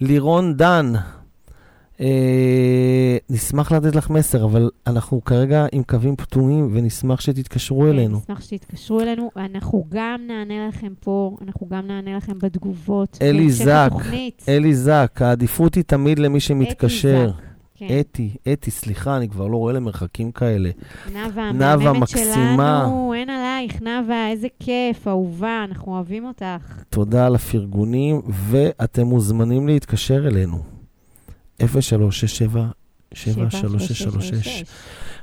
[0.00, 0.92] לירון דן,
[2.00, 8.18] אה, נשמח לתת לך מסר, אבל אנחנו כרגע עם קווים פתומים ונשמח שתתקשרו כן, אלינו.
[8.18, 9.30] נשמח שתתקשרו אלינו.
[9.36, 13.18] אנחנו גם נענה לכם פה, אנחנו גם נענה לכם בתגובות.
[13.22, 13.90] אלי זק.
[14.48, 17.30] אלי זק, העדיפות היא תמיד למי שמתקשר.
[17.76, 18.00] כן.
[18.00, 20.70] אתי, אתי, סליחה, אני כבר לא רואה למרחקים כאלה.
[21.54, 22.82] נאוה, מקסימה.
[22.84, 26.82] שלנו, אין עלייך, נאוה, איזה כיף, אהובה, אנחנו אוהבים אותך.
[26.90, 30.73] תודה על הפרגונים, ואתם מוזמנים להתקשר אלינו.
[31.60, 32.64] 0367
[33.14, 34.64] 7336.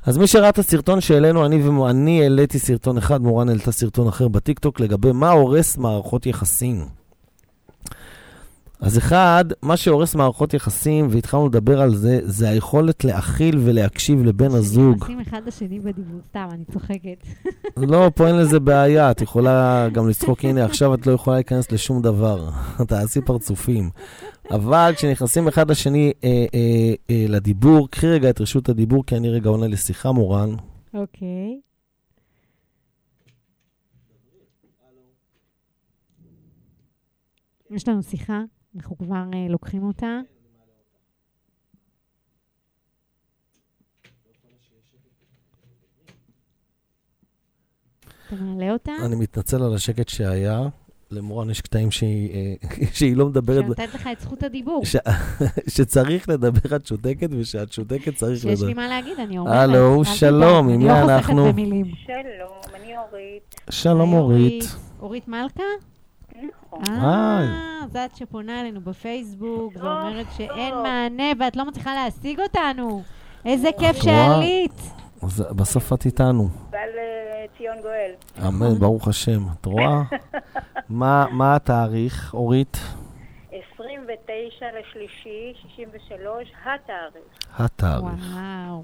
[0.06, 4.28] אז מי שראה את הסרטון שהעלינו, אני ואני העליתי סרטון אחד, מורן העלתה סרטון אחר
[4.28, 6.86] בטיקטוק לגבי מה הורס מערכות יחסים.
[8.82, 14.52] אז אחד, מה שהורס מערכות יחסים, והתחלנו לדבר על זה, זה היכולת להכיל ולהקשיב לבן
[14.52, 14.98] הזוג.
[14.98, 17.28] שנכנסים אחד לשני בדיבור, סתם, אני צוחקת.
[17.78, 21.72] לא, פה אין לזה בעיה, את יכולה גם לצחוק, הנה, עכשיו את לא יכולה להיכנס
[21.72, 22.50] לשום דבר.
[22.88, 23.90] תעשי פרצופים.
[24.52, 29.30] אבל כשנכנסים אחד לשני אה, אה, אה, לדיבור, קחי רגע את רשות הדיבור, כי אני
[29.30, 30.50] רגע עונה לשיחה, מורן.
[30.94, 31.60] אוקיי.
[37.70, 38.42] יש לנו שיחה,
[38.76, 40.20] אנחנו כבר אה, לוקחים אותה.
[48.28, 48.92] אתה מעלה אותה?
[49.06, 50.62] אני מתנצל על השקט שהיה.
[51.12, 52.54] למורן יש קטעים שהיא, אה,
[52.98, 54.86] שהיא לא מדברת, שנותנת לך את זכות הדיבור.
[54.86, 54.96] ש...
[55.76, 58.68] שצריך לדבר את שותקת, ושאת שותקת צריך שיש לדבר.
[58.68, 59.56] לי מה להגיד, אני אומרת.
[59.56, 61.42] הלו, שלום, עם מי אני לא אנחנו?
[61.42, 61.86] חוסכת במילים.
[62.06, 63.56] שלום, אני אורית.
[63.70, 64.76] שלום אורית.
[65.02, 65.64] אורית מלכה?
[66.32, 66.84] נכון.
[66.86, 73.04] אה, זאת שפונה אלינו בפייסבוק ואומרת שאין מענה ואת לא מצליחה להשיג אותנו.
[73.46, 74.04] איזה כיף את?
[74.04, 75.01] שעלית.
[75.24, 76.50] אז בסוף את איתנו.
[76.70, 78.12] בא לציון גואל.
[78.48, 79.44] אמן, ברוך השם.
[79.62, 80.02] את רואה?
[80.90, 82.78] מה, מה התאריך, אורית?
[83.76, 87.24] 29 לשלישי, 63, התאריך.
[87.58, 88.36] התאריך.
[88.36, 88.84] וואו.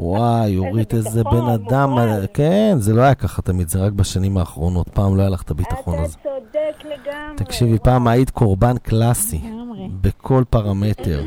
[0.00, 1.92] וואי, אורית, איזה בן אדם.
[1.92, 2.26] וואי.
[2.34, 4.88] כן, זה לא היה ככה תמיד, זה רק בשנים האחרונות.
[4.88, 6.16] פעם לא היה לך את הביטחון אתה הזה.
[6.22, 7.36] צודק לגמרי.
[7.36, 9.88] תקשיבי, פעם היית קורבן קלאסי, לגמרי.
[10.00, 11.22] בכל פרמטר.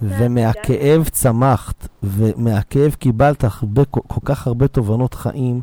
[0.00, 5.60] ומהכאב צמחת, ומהכאב קיבלת הרבה, כל, כך הרבה תובנות חיים,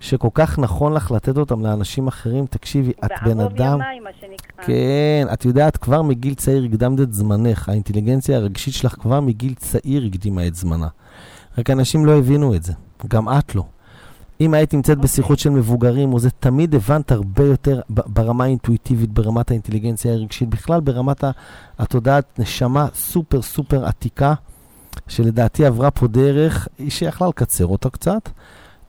[0.00, 2.46] שכל כך נכון לך לתת אותם לאנשים אחרים.
[2.46, 3.74] תקשיבי, את בן בערוב אדם...
[3.74, 4.64] ימיים, מה שנקרא.
[4.66, 7.68] כן, את יודעת, כבר מגיל צעיר הקדמת את זמנך.
[7.68, 10.88] האינטליגנציה הרגשית שלך כבר מגיל צעיר הקדימה את זמנה.
[11.58, 12.72] רק אנשים לא הבינו את זה,
[13.08, 13.64] גם את לא.
[14.40, 19.50] אם היית נמצאת בשיחות של מבוגרים, או זה תמיד הבנת הרבה יותר ברמה האינטואיטיבית, ברמת
[19.50, 21.24] האינטליגנציה הרגשית, בכלל ברמת
[21.78, 24.34] התודעת נשמה סופר סופר עתיקה,
[25.08, 28.28] שלדעתי עברה פה דרך, היא שיכלה לקצר אותה קצת,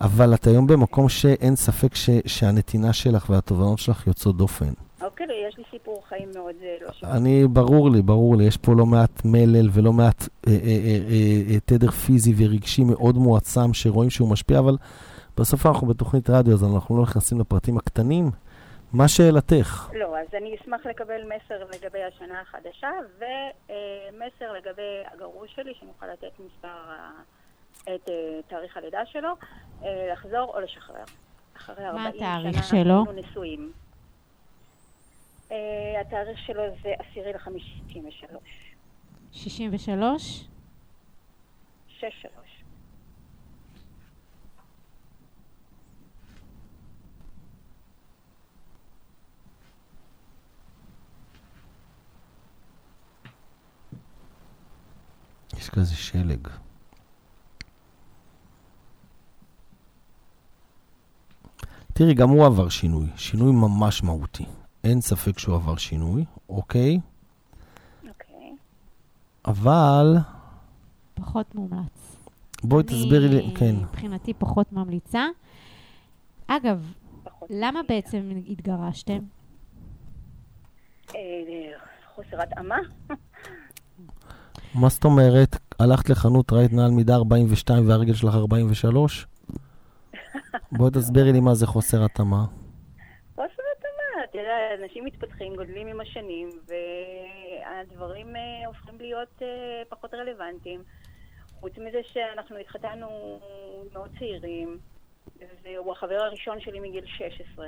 [0.01, 4.69] אבל את היום במקום שאין ספק ש- שהנתינה שלך והתובנות שלך יוצאות דופן.
[5.01, 7.11] אוקיי, יש לי סיפור חיים מאוד אה, לא שווה.
[7.17, 10.99] אני, ברור לי, ברור לי, יש פה לא מעט מלל ולא מעט אה, אה, אה,
[11.09, 14.77] אה, אה, תדר פיזי ורגשי מאוד מועצם שרואים שהוא משפיע, אבל
[15.39, 18.31] בסוף אנחנו בתוכנית רדיו, אז אנחנו לא נכנסים לפרטים הקטנים.
[18.93, 19.89] מה שאלתך?
[19.93, 24.81] לא, אז אני אשמח לקבל מסר לגבי השנה החדשה, ומסר לגבי
[25.13, 27.11] הגרוש שלי, שנוכל לתת מספר, ה-
[27.83, 29.29] את אה, תאריך הלידה שלו,
[29.83, 31.03] אה, לחזור או לשחרר.
[31.57, 33.05] אחרי 40 התאריך שנה שלו?
[33.07, 33.71] היינו נשואים.
[35.51, 35.57] אה,
[36.01, 38.39] התאריך שלו זה עשירי לחמישי 63.
[39.31, 40.45] 63?
[41.99, 42.48] 63.
[55.59, 56.47] יש כזה שלג.
[61.93, 64.45] תראי, גם הוא עבר שינוי, שינוי ממש מהותי.
[64.83, 66.99] אין ספק שהוא עבר שינוי, אוקיי?
[68.09, 68.51] אוקיי.
[69.45, 70.17] אבל
[71.13, 72.17] פחות מומלץ.
[72.63, 73.75] בואי תסבירי לי, אני, כן.
[73.75, 75.25] מבחינתי פחות ממליצה.
[76.47, 76.93] אגב.
[77.49, 79.19] למה בעצם התגרשתם?
[81.15, 81.21] אה,
[82.15, 82.77] חוסר התאמה?
[84.75, 85.55] מה זאת אומרת?
[85.79, 89.27] הלכת לחנות, ראית נעל מידה 42 והרגל שלך 43?
[90.71, 92.45] בואי תסבירי לי מה זה חוסר התאמה.
[93.35, 99.47] חוסר התאמה, אתה יודע, אנשים מתפתחים, גודלים עם השנים, והדברים אה, הופכים להיות אה,
[99.89, 100.83] פחות רלוונטיים.
[101.59, 103.39] חוץ מזה שאנחנו התחתנו
[103.93, 104.77] מאוד צעירים,
[105.63, 107.67] והוא החבר הראשון שלי מגיל 16.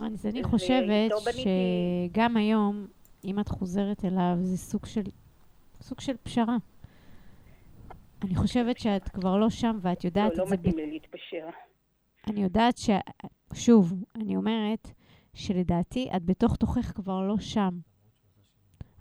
[0.00, 2.86] אז אני חושבת שגם היום,
[3.24, 5.02] אם את חוזרת אליו, זה סוג של,
[5.90, 6.56] סוג של פשרה.
[8.22, 10.54] אני חושבת שאת כבר לא שם, ואת יודעת לא, לא את זה.
[10.54, 11.46] מתאים לי להתפשר.
[12.26, 12.90] אני יודעת ש...
[13.54, 14.90] שוב, אני אומרת
[15.34, 17.78] שלדעתי את בתוך תוכך כבר לא שם.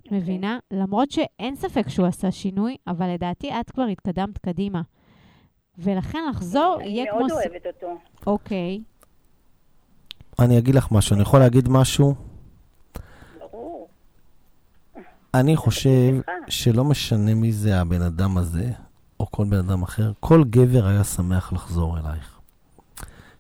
[0.06, 0.18] אוקיי.
[0.18, 0.60] מבינה?
[0.72, 4.82] למרות שאין ספק שהוא עשה שינוי, אבל לדעתי את כבר התקדמת קדימה.
[5.78, 7.20] ולכן לחזור יהיה כמו...
[7.20, 7.98] אני מאוד אוהבת אותו.
[8.28, 8.82] אוקיי.
[10.40, 12.16] אני אגיד לך משהו, אני יכול להגיד משהו?
[13.40, 13.90] ברור.
[15.34, 16.16] אני חושב.
[16.48, 18.72] שלא משנה מי זה הבן אדם הזה,
[19.20, 22.40] או כל בן אדם אחר, כל גבר היה שמח לחזור אלייך.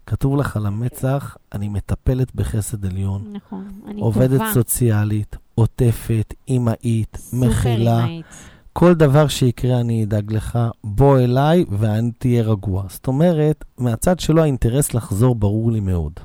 [0.05, 3.67] כתוב לך על המצח, אני מטפלת בחסד עליון, נכון.
[3.87, 4.53] אני עובדת טובה.
[4.53, 7.99] סוציאלית, עוטפת, אימהית, מכילה.
[7.99, 8.25] אימהית.
[8.73, 12.83] כל דבר שיקרה אני אדאג לך, בוא אליי ואני תהיה רגוע.
[12.89, 16.19] זאת אומרת, מהצד שלו האינטרס לחזור ברור לי מאוד.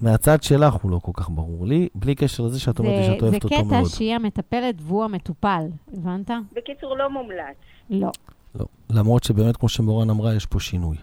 [0.00, 3.22] מהצד שלך הוא לא כל כך ברור לי, בלי קשר לזה שאת אומרת זה, שאת
[3.22, 3.88] אוהבת זה אותו קטע מאוד.
[3.88, 6.30] שהיא המטפלת והוא המטופל, הבנת?
[6.56, 7.56] בקיצור, לא מומלץ.
[7.90, 8.10] לא.
[8.54, 8.66] לא.
[8.90, 10.96] למרות שבאמת, כמו שמורן אמרה, יש פה שינוי.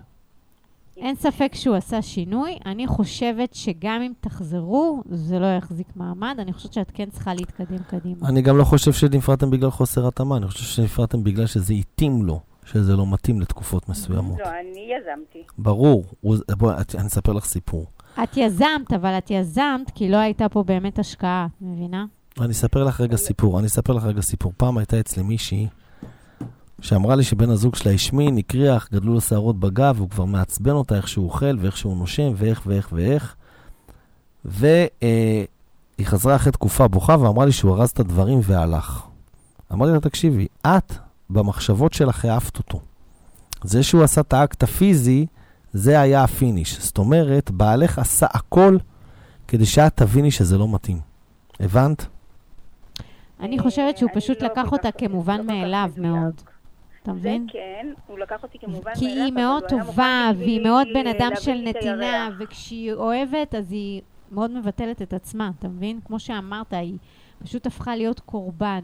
[0.97, 2.57] אין ספק שהוא עשה שינוי.
[2.65, 6.35] אני חושבת שגם אם תחזרו, זה לא יחזיק מעמד.
[6.39, 8.29] אני חושבת שאת כן צריכה להתקדם קדימה.
[8.29, 12.39] אני גם לא חושב שנפרדתם בגלל חוסר התאמה, אני חושב שנפרדתם בגלל שזה התאים לו,
[12.65, 14.39] שזה לא מתאים לתקופות מסוימות.
[14.39, 15.43] לא, אני יזמתי.
[15.57, 16.03] ברור.
[16.57, 17.85] בואי, אני אספר לך סיפור.
[18.23, 22.05] את יזמת, אבל את יזמת כי לא הייתה פה באמת השקעה, את מבינה?
[22.41, 24.53] אני אספר לך רגע סיפור, אני אספר לך רגע סיפור.
[24.57, 25.67] פעם הייתה אצלי מישהי
[26.81, 30.95] שאמרה לי שבן הזוג שלה השמין, הקריח, גדלו לו שערות בגב, והוא כבר מעצבן אותה
[30.95, 33.35] איך שהוא אוכל ואיך שהוא נושם ואיך ואיך ואיך.
[34.45, 35.47] והיא
[36.03, 39.03] חזרה אחרי תקופה בוכה ואמרה לי שהוא ארז את הדברים והלך.
[39.73, 40.93] אמרתי לה, תקשיבי, את
[41.29, 42.79] במחשבות שלך העפת אותו.
[43.63, 45.25] זה שהוא עשה את האקט הפיזי,
[45.75, 46.79] זה היה הפיניש.
[46.79, 48.77] זאת אומרת, בעלך עשה הכל
[49.47, 50.99] כדי שאת תביני שזה לא מתאים.
[51.59, 52.05] הבנת?
[53.39, 55.91] אני חושבת שהוא פשוט לקח אותה כמובן מאליו.
[55.97, 56.41] מאוד.
[57.03, 57.47] אתה זה מבין?
[57.49, 61.31] כן, הוא לקח אותי כמובן מאליו, כי היא אבל מאוד טובה, והיא מאוד בן אדם
[61.39, 62.29] של נתינה.
[62.39, 65.99] וכשהיא אוהבת, אז היא מאוד מבטלת את עצמה, אתה מבין?
[66.05, 66.97] כמו שאמרת, היא
[67.43, 68.81] פשוט הפכה להיות קורבן.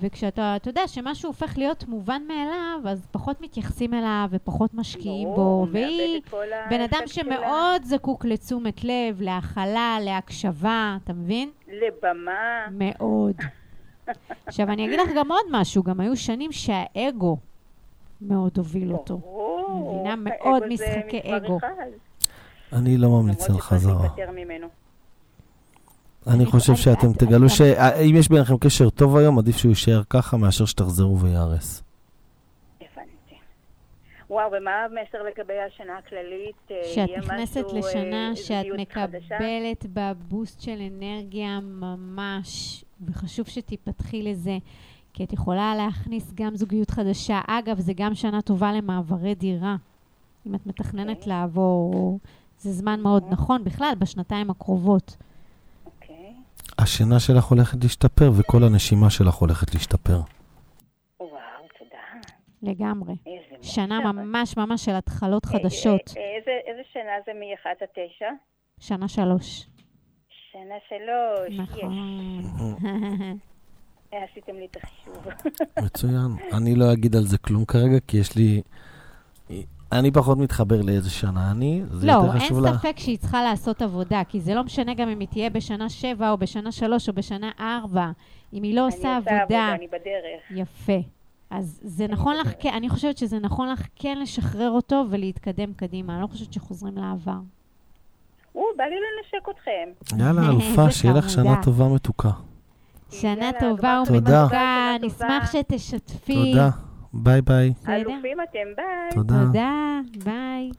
[0.00, 5.66] וכשאתה, אתה יודע, שמשהו הופך להיות מובן מאליו, אז פחות מתייחסים אליו ופחות משקיעים בו,
[5.72, 6.22] והיא
[6.70, 7.24] בן אדם האפקט שלה.
[7.24, 11.50] שמאוד זקוק לתשומת לב, להכלה, להקשבה, אתה מבין?
[11.68, 12.66] לבמה.
[12.70, 13.34] מאוד.
[14.46, 17.36] עכשיו, אני אגיד לך גם עוד משהו, גם היו שנים שהאגו
[18.20, 19.18] מאוד הוביל אותו.
[19.18, 20.02] ברור.
[20.04, 20.10] מבינה?
[20.10, 21.58] האגו מאוד זה משחקי מספר אגו.
[21.58, 21.68] אחד.
[22.72, 24.00] אני לא ממליץ על למרות שצריך חזרה.
[24.00, 24.66] להיפטר ממנו.
[26.26, 30.64] אני חושב שאתם תגלו שאם יש ביניכם קשר טוב היום, עדיף שהוא יישאר ככה מאשר
[30.64, 31.82] שתחזרו וייהרס.
[32.80, 33.34] הבנתי.
[34.30, 36.56] וואו, ומה המסר לגבי השנה הכללית?
[36.70, 38.66] אה, שאת נכנסת לשנה אה, שאת?
[38.78, 44.58] מקבלת בבוסט של אנרגיה ממש, וחשוב שתיפתחי לזה,
[45.12, 47.40] כי את יכולה להכניס גם זוגיות חדשה.
[47.46, 49.76] אגב, זה גם שנה טובה למעברי דירה.
[50.46, 51.32] אם את מתכננת אוקיי.
[51.32, 52.18] לעבור,
[52.58, 55.16] זה זמן מאוד נכון, בכלל, בשנתיים הקרובות.
[56.78, 60.20] השינה שלך הולכת להשתפר וכל הנשימה שלך הולכת להשתפר.
[61.20, 61.30] וואו,
[61.78, 62.28] תודה.
[62.62, 63.14] לגמרי.
[63.62, 64.12] שנה מסר.
[64.12, 66.00] ממש ממש של התחלות אה, חדשות.
[66.16, 68.26] אה, אה, איזה- איזה שנה זה מ-1 עד 9?
[68.80, 69.66] שנה שלוש.
[70.52, 71.58] שנה שלוש.
[71.60, 71.92] נכון.
[74.14, 75.26] אה, עשיתם לי את החישוב.
[75.84, 76.54] מצוין.
[76.56, 78.62] אני לא אגיד על זה כלום כרגע, כי יש לי...
[79.92, 82.78] אני פחות מתחבר לאיזה שנה אני, זה לא, יותר אין חשוב לך.
[82.78, 86.30] ספק שהיא צריכה לעשות עבודה, כי זה לא משנה גם אם היא תהיה בשנה שבע,
[86.30, 88.10] או בשנה שלוש, או בשנה ארבע.
[88.52, 90.50] אם היא לא אני עושה עבודה, אני בדרך.
[90.50, 91.08] יפה.
[91.50, 96.14] אז זה נכון לך, כן, אני חושבת שזה נכון לך כן לשחרר אותו ולהתקדם קדימה.
[96.14, 97.38] אני לא חושבת שחוזרים לעבר.
[98.54, 100.18] או, בא לי לנשק אתכם.
[100.24, 101.30] יאללה, אלופה, שיהיה לך.
[101.30, 102.30] שנה טובה מתוקה.
[103.10, 104.02] שנה טובה.
[104.10, 105.52] ומתוקה, נשמח.
[105.52, 106.52] שתשתפי.
[106.52, 106.70] תודה.
[107.12, 107.72] ביי ביי.
[107.88, 109.10] אלופים אתם, ביי.
[109.14, 109.44] תודה.
[109.46, 110.70] תודה, ביי.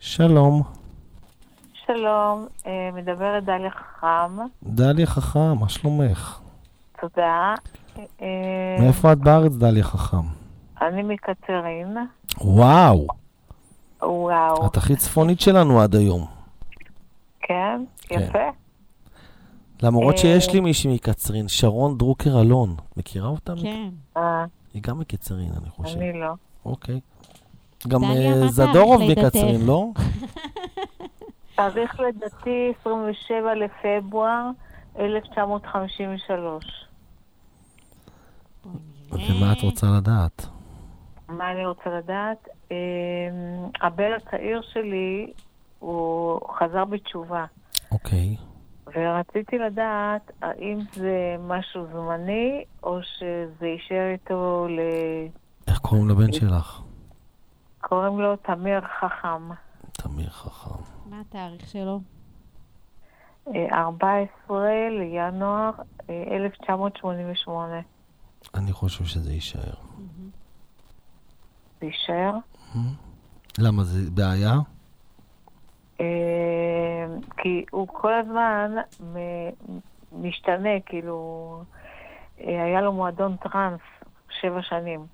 [0.00, 0.62] שלום.
[1.86, 6.40] שלום, אה, מדברת דליה חכם, דליה חכם, מה שלומך?
[7.00, 7.54] תודה.
[7.98, 10.26] אה, מאיפה את בארץ, דליה חכם?
[10.82, 11.96] אני מקצרין.
[12.40, 13.06] וואו,
[14.02, 16.26] וואו, את הכי צפונית שלנו עד היום.
[17.40, 18.20] כן, כן.
[18.20, 18.48] יפה.
[19.82, 20.18] למרות אה.
[20.18, 22.76] שיש לי מישהי מקצרין, שרון דרוקר אלון.
[22.96, 23.52] מכירה אותה?
[23.62, 24.20] כן.
[24.78, 25.98] היא גם מקצרין, אני חושב.
[25.98, 26.34] אני לא.
[26.64, 27.00] אוקיי.
[27.88, 29.02] גם אה, זדורוב?
[29.10, 29.86] מקצרין, לא?
[31.56, 34.50] תאריך לידתי 27 לפברואר
[34.98, 36.64] 1953.
[39.12, 40.46] ומה את רוצה לדעת?
[41.28, 42.48] מה אני רוצה לדעת?
[42.72, 42.76] אה,
[43.80, 45.32] הבן הצעיר שלי,
[45.78, 47.44] הוא חזר בתשובה.
[47.92, 48.36] אוקיי.
[48.94, 54.80] ורציתי לדעת האם זה משהו זמני, או שזה יישאר איתו ל...
[55.66, 56.82] איך קוראים לבן שלך?
[57.80, 59.48] קוראים לו תמיר חכם.
[59.92, 60.82] תמיר חכם.
[61.06, 62.00] מה התאריך שלו?
[63.54, 65.70] אה, 14 לינואר
[66.10, 67.80] אה, 1988.
[68.54, 69.74] אני חושב שזה יישאר.
[71.80, 72.32] זה יישאר.
[73.58, 74.54] למה, זה בעיה?
[76.00, 78.74] אה, כי הוא כל הזמן
[80.12, 81.60] משתנה, כאילו,
[82.40, 83.80] אה, היה לו מועדון טראנס
[84.40, 85.06] שבע שנים,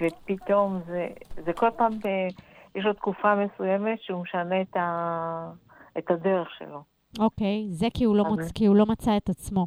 [0.00, 1.08] ופתאום זה,
[1.44, 2.28] זה כל פעם, אה,
[2.74, 5.50] יש לו תקופה מסוימת שהוא משנה את, ה,
[5.98, 6.82] את הדרך שלו.
[7.18, 8.52] אוקיי, זה כי הוא, לא מוצ...
[8.52, 9.66] כי הוא לא מצא את עצמו.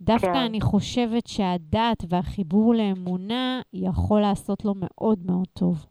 [0.00, 0.36] דווקא כן.
[0.36, 5.86] אני חושבת שהדת והחיבור לאמונה יכול לעשות לו מאוד מאוד טוב.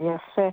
[0.00, 0.48] יפה,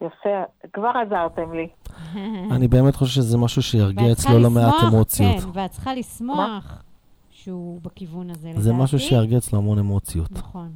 [0.00, 0.42] יפה,
[0.72, 1.68] כבר עזרתם לי.
[2.56, 5.40] אני באמת חושב שזה משהו שירגיע אצלו לא מעט אמוציות.
[5.40, 6.82] כן, ואת צריכה לשמוח
[7.30, 8.62] שהוא בכיוון הזה, לדעתי.
[8.62, 10.32] זה משהו שירגיע אצלו המון אמוציות.
[10.32, 10.72] נכון.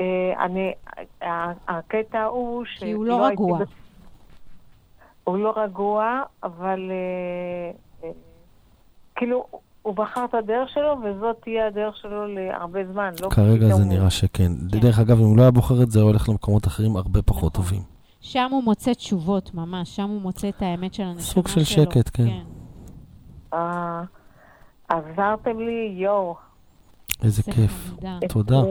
[0.00, 0.72] אה, אני,
[1.68, 2.78] הקטע הוא ש...
[2.78, 3.58] כי הוא לא רגוע.
[5.24, 7.70] הוא לא רגוע, אבל אה,
[8.04, 8.12] אה,
[9.16, 9.46] כאילו,
[9.88, 13.10] הוא בחר את הדרך שלו, וזאת תהיה הדרך שלו להרבה זמן.
[13.22, 14.28] לא כרגע זה הוא- נראה שכן.
[14.72, 14.78] כן.
[14.80, 17.52] דרך אגב, אם הוא לא היה בוחר את זה, הוא הולך למקומות אחרים הרבה פחות
[17.54, 17.64] נכון.
[17.64, 17.82] טובים.
[18.20, 19.96] שם הוא מוצא תשובות, ממש.
[19.96, 21.32] שם הוא מוצא את האמת של הנשמה שלו.
[21.32, 22.28] סוג של שקט, כן.
[23.54, 24.02] אה,
[24.88, 26.34] עזרתם לי, יואו.
[27.22, 27.90] איזה זה כיף.
[28.00, 28.18] חמודה.
[28.28, 28.56] תודה.
[28.56, 28.62] אה,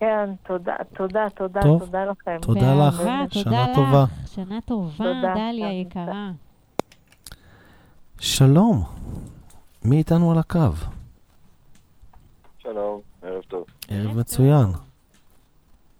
[0.00, 1.80] כן, תודה, תודה, תודה, טוב.
[1.80, 2.38] תודה לכם.
[2.42, 2.96] תודה לך.
[2.96, 4.02] שנה תודה טובה.
[4.04, 4.28] לך.
[4.34, 5.34] שנה טובה, תודה.
[5.34, 6.30] דליה יקרה.
[8.18, 8.82] שלום.
[9.84, 10.58] מי איתנו על הקו?
[12.58, 13.64] שלום, ערב טוב.
[13.88, 14.66] ערב מצוין.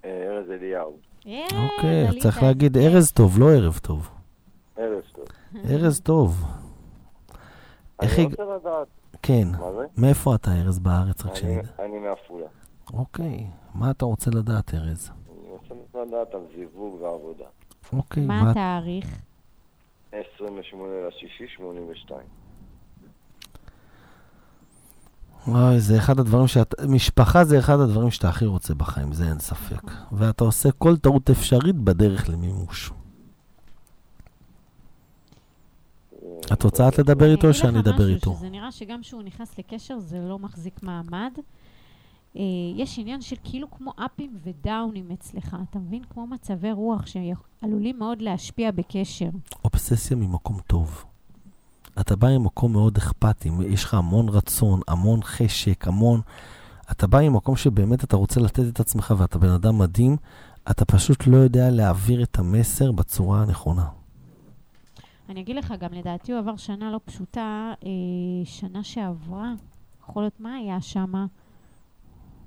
[0.05, 0.97] אה, ארז אליהו.
[1.26, 2.20] אוקיי.
[2.20, 4.11] צריך להגיד ארז טוב, לא ערב טוב.
[4.76, 5.26] ערב טוב.
[5.70, 6.45] ארז טוב.
[8.03, 8.89] איך אני רוצה לדעת,
[9.22, 9.49] כן.
[9.61, 9.87] מה זה?
[9.99, 11.24] מאיפה אתה, ארז, בארץ?
[11.24, 11.68] רק שנדע.
[11.78, 12.47] אני מעפולה.
[12.93, 13.47] אוקיי.
[13.74, 15.11] מה אתה רוצה לדעת, ארז?
[15.11, 17.45] אני רוצה לדעת על זיווג ועבודה.
[17.93, 18.26] אוקיי.
[18.26, 19.18] מה התאריך?
[20.12, 22.39] 28 לשישי 82.
[25.47, 26.74] וואי, זה אחד הדברים שאת...
[26.88, 29.91] משפחה זה אחד הדברים שאתה הכי רוצה בחיים, זה אין ספק.
[30.12, 32.93] ואתה עושה כל טעות אפשרית בדרך למימוש.
[36.53, 38.34] את רוצה את לדבר איתו או שאני אדבר איתו?
[38.36, 41.32] שזה נראה שגם כשהוא נכנס לקשר זה לא מחזיק מעמד.
[42.36, 42.43] אה,
[42.76, 46.03] יש עניין של כאילו כמו אפים ודאונים אצלך, אתה מבין?
[46.11, 49.30] כמו מצבי רוח שעלולים מאוד להשפיע בקשר.
[49.64, 51.05] אובססיה ממקום טוב.
[52.01, 56.20] אתה בא ממקום מאוד אכפתי, יש לך המון רצון, המון חשק, המון...
[56.91, 60.16] אתה בא ממקום שבאמת אתה רוצה לתת את עצמך ואתה בן אדם מדהים,
[60.70, 63.86] אתה פשוט לא יודע להעביר את המסר בצורה הנכונה.
[65.28, 67.91] אני אגיד לך, גם לדעתי הוא עבר שנה לא פשוטה, אה,
[68.45, 69.53] שנה שעברה.
[70.03, 71.12] יכול להיות מה היה שם?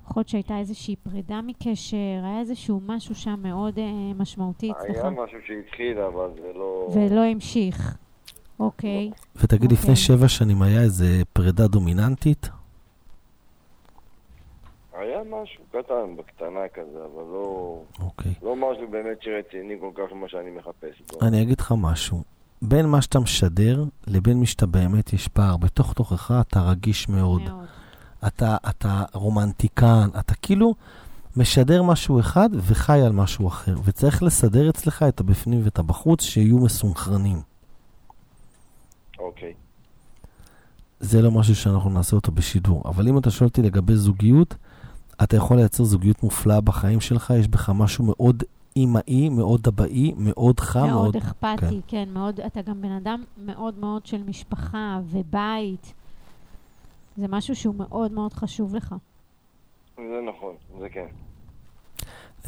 [0.04, 5.10] יכול להיות שהייתה איזושהי פרידה מקשר, היה איזשהו משהו שם מאוד אה, משמעותי אצלך, היה
[5.10, 6.88] משהו שהתחיל, אבל זה לא...
[6.94, 7.96] ולא המשיך.
[8.60, 9.10] אוקיי.
[9.36, 9.78] ותגיד, אוקיי.
[9.78, 12.48] לפני שבע שנים היה איזה פרידה דומיננטית?
[14.92, 17.78] היה משהו קטן, בקטנה כזה, אבל לא...
[18.00, 18.34] אוקיי.
[18.42, 21.26] לא משהו באמת שרציני כל כך כמו שאני מחפש בו.
[21.26, 22.22] אני אגיד לך משהו.
[22.62, 25.56] בין מה שאתה משדר לבין מי שאתה באמת יש פער.
[25.56, 27.42] בתוך תוכך אתה רגיש מאוד.
[27.42, 27.64] מאוד.
[28.26, 30.74] אתה, אתה רומנטיקן, אתה כאילו
[31.36, 33.74] משדר משהו אחד וחי על משהו אחר.
[33.84, 37.38] וצריך לסדר אצלך את הבפנים ואת הבחוץ שיהיו מסונכרנים.
[39.18, 39.54] אוקיי.
[41.04, 42.82] זה לא משהו שאנחנו נעשה אותו בשידור.
[42.84, 44.54] אבל אם אתה שואל אותי לגבי זוגיות,
[45.22, 48.42] אתה יכול לייצר זוגיות מופלאה בחיים שלך, יש בך משהו מאוד
[48.76, 50.90] אימהי, מאוד אבאי, מאוד חם, מאוד...
[50.90, 55.92] מאוד אכפתי, כן, מאוד, אתה גם בן אדם מאוד מאוד של משפחה ובית.
[57.16, 58.94] זה משהו שהוא מאוד מאוד חשוב לך.
[59.96, 61.06] זה נכון, זה כן.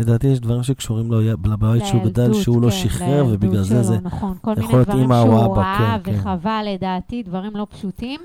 [0.00, 3.98] לדעתי יש דברים שקשורים לו לבית שהוא גדל, שהוא לא כן, שחרר, ובגלל זה זה...
[4.02, 6.18] נכון, כל יכול מיני להיות דברים אמא או שהוא אבא, ראה כן, כן.
[6.18, 8.20] וחווה לדעתי, דברים לא פשוטים,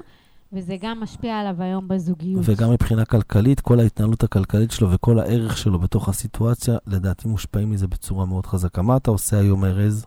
[0.53, 2.43] וזה גם משפיע עליו היום בזוגיות.
[2.45, 7.87] וגם מבחינה כלכלית, כל ההתנהלות הכלכלית שלו וכל הערך שלו בתוך הסיטואציה, לדעתי מושפעים מזה
[7.87, 8.81] בצורה מאוד חזקה.
[8.81, 10.05] מה אתה עושה היום, ארז?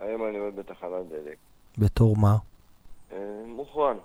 [0.00, 1.36] היום אני עובד בתחנת דלק.
[1.78, 2.36] בתור מה?
[3.12, 3.96] אה, מוכרן.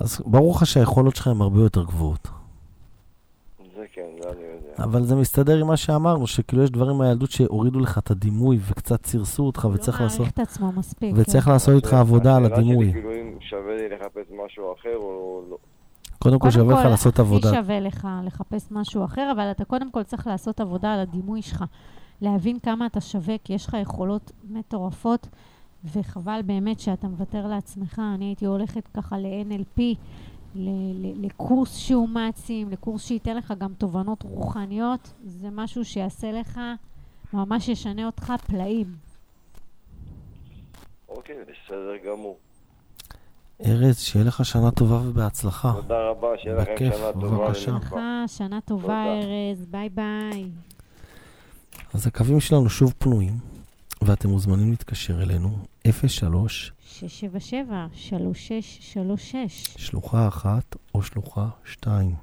[0.00, 2.28] אז ברור לך שהיכולות שלך הן הרבה יותר גבוהות.
[3.76, 4.65] זה כן, זה אני יודע.
[4.78, 9.06] אבל זה מסתדר עם מה שאמרנו, שכאילו יש דברים מהילדות שהורידו לך את הדימוי וקצת
[9.06, 10.20] סירסו אותך, הוא וצריך לא לעשות...
[10.20, 11.14] מעריך את עצמו מספיק.
[11.16, 11.50] וצריך כן.
[11.50, 12.92] לעשות איתך עבודה על השאלה שלי הדימוי.
[12.92, 15.56] כאילו אם שווה לי לחפש משהו אחר או לא.
[16.18, 17.48] קודם כל קודם שווה לך כל, לעשות עבודה.
[17.48, 21.42] הכי שווה לך לחפש משהו אחר, אבל אתה קודם כל צריך לעשות עבודה על הדימוי
[21.42, 21.64] שלך.
[22.20, 25.28] להבין כמה אתה שווה, כי יש לך יכולות מטורפות,
[25.94, 28.02] וחבל באמת שאתה מוותר לעצמך.
[28.14, 29.82] אני הייתי הולכת ככה ל-NLP,
[31.22, 35.12] לקורס שהוא מעצים, לקורס שייתן לך גם תובנות רוחניות.
[35.24, 36.60] זה משהו שיעשה לך,
[37.32, 38.86] ממש ישנה אותך פלאים.
[41.08, 42.36] אוקיי, בסדר גמור.
[43.64, 45.72] ארז, שיהיה לך שנה טובה ובהצלחה.
[45.72, 47.46] תודה רבה, שיהיה לכם בכיף, שנה טובה.
[47.46, 47.70] בבקשה.
[47.70, 48.24] ונעימה.
[48.24, 49.04] לך שנה טובה.
[49.04, 49.66] ארז.
[49.66, 50.50] ביי ביי.
[51.94, 53.38] אז הקווים שלנו שוב פנויים,
[54.02, 55.48] ואתם מוזמנים להתקשר אלינו,
[55.92, 62.14] 03 677 3636 שלוחה אחת או שלוחה שתיים.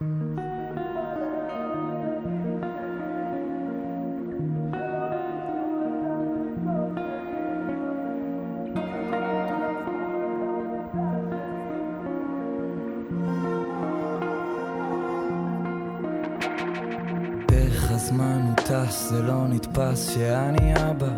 [0.00, 0.55] הזמן
[19.78, 21.08] נתפס שאני אבא.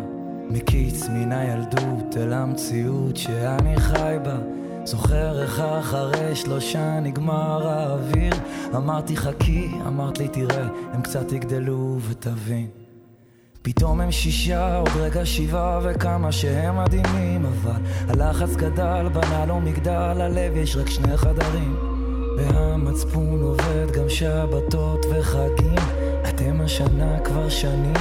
[0.49, 4.37] מקיץ מן הילדות אל המציאות שאני חי בה.
[4.83, 8.33] זוכר איך אחרי שלושה נגמר האוויר
[8.75, 12.67] אמרתי חכי, אמרת לי תראה, הם קצת יגדלו ותבין
[13.61, 20.21] פתאום הם שישה, עוד רגע שבעה וכמה שהם מדהימים אבל הלחץ גדל, בנה לו מגדל,
[20.21, 21.75] הלב יש רק שני חדרים
[22.37, 25.75] והמצפון עובד גם שבתות וחגים
[26.29, 27.93] אתם השנה כבר שנים,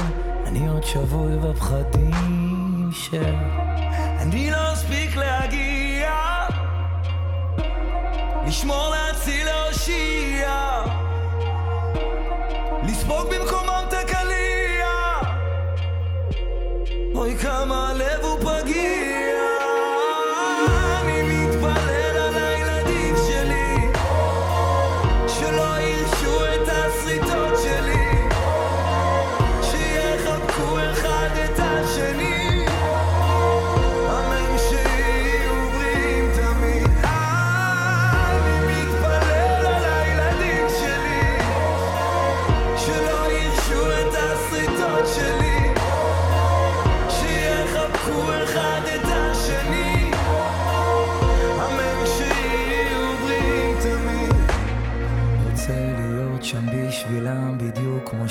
[0.49, 3.35] אני עוד שבוי בפחדים של...
[4.19, 6.13] אני לא אספיק להגיע.
[8.47, 10.83] לשמור להציל להושיע.
[12.83, 14.87] לספוג במקומם את הקליע.
[17.15, 18.58] אוי כמה הלב הוא פגיע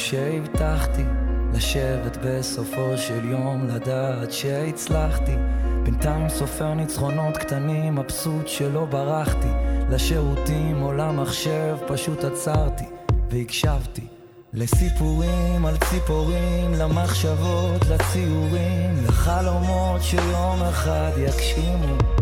[0.09, 1.03] שהבטחתי
[1.53, 5.35] לשבת בסופו של יום לדעת שהצלחתי.
[5.83, 9.47] בינתיים סופר ניצחונות קטנים מבסוט שלא ברחתי.
[9.89, 12.85] לשירותים או למחשב פשוט עצרתי
[13.29, 14.07] והקשבתי
[14.53, 22.16] לסיפורים על ציפורים, למחשבות, לציורים, לחלומות שיום אחד יגשימו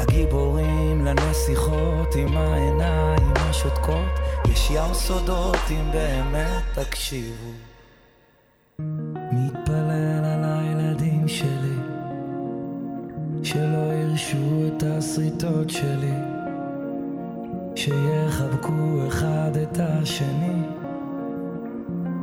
[0.00, 7.50] לגיבורים, לנסיכות עם העיניים השותקות, יש ים סודות אם באמת תקשיבו.
[9.32, 11.76] מתפלל על הילדים שלי,
[13.42, 16.14] שלא ירשו את הסריטות שלי,
[17.76, 20.62] שיחבקו אחד את השני,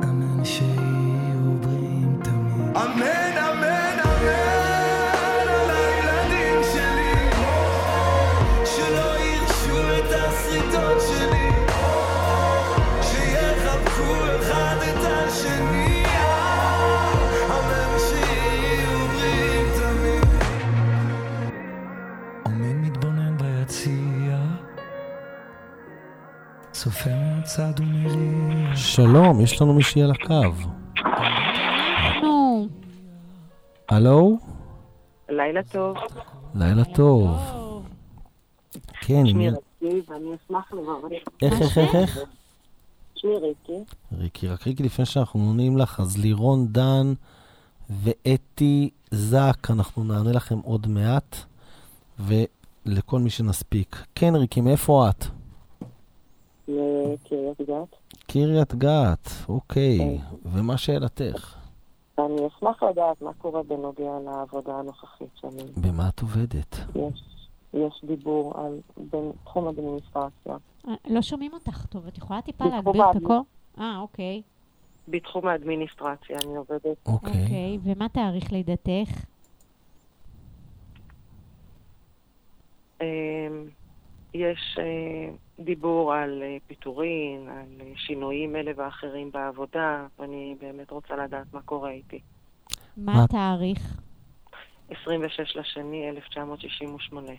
[0.04, 2.76] אמן שיהיו בריאים תמיד.
[2.76, 3.27] אמן,
[26.82, 28.76] צופה מהצד ומריע.
[28.76, 30.52] שלום, יש לנו מישהי על הקו.
[32.22, 32.68] נו,
[33.88, 34.38] הלו?
[35.28, 35.96] לילה טוב,
[36.54, 37.38] לילה טוב.
[39.00, 41.22] כן, שמי מי- ריקי, ואני אשמח לברך.
[41.42, 42.18] איך, איך, איך, איך?
[43.14, 43.84] שמי ריקי,
[44.18, 47.12] ריקי, רק ריקי, לפני שאנחנו עונים לך, אז לירון דן
[47.90, 51.36] ואתי זק, אנחנו נענה לכם עוד מעט,
[52.18, 54.04] ולכל מי שנספיק.
[54.14, 55.37] כן, ריקי, מאיפה את?
[56.68, 57.96] לקריית גת.
[58.26, 59.98] קריית גת, אוקיי.
[59.98, 60.36] כן.
[60.44, 61.54] ומה שאלתך?
[62.18, 65.62] אני אשמח לדעת מה קורה בנוגע לעבודה הנוכחית שלי.
[65.76, 66.76] במה את עובדת?
[66.94, 67.22] יש,
[67.74, 70.56] יש דיבור על בין תחום אדמיניסטרציה.
[70.88, 73.40] אה, לא שומעים אותך טוב, את יכולה טיפה להגביר את הקול?
[73.78, 74.42] אה, אוקיי.
[75.08, 76.96] בתחום האדמיניסטרציה אני עובדת.
[77.06, 77.42] אוקיי.
[77.42, 79.24] אוקיי, ומה תאריך לידתך?
[83.00, 83.06] אמ,
[84.34, 85.30] יש אה,
[85.60, 91.62] דיבור על אה, פיטורין, על אה, שינויים אלה ואחרים בעבודה, ואני באמת רוצה לדעת מה
[91.62, 92.20] קורה איתי.
[92.96, 94.00] מה התאריך?
[94.90, 97.32] 26 לשני 1968.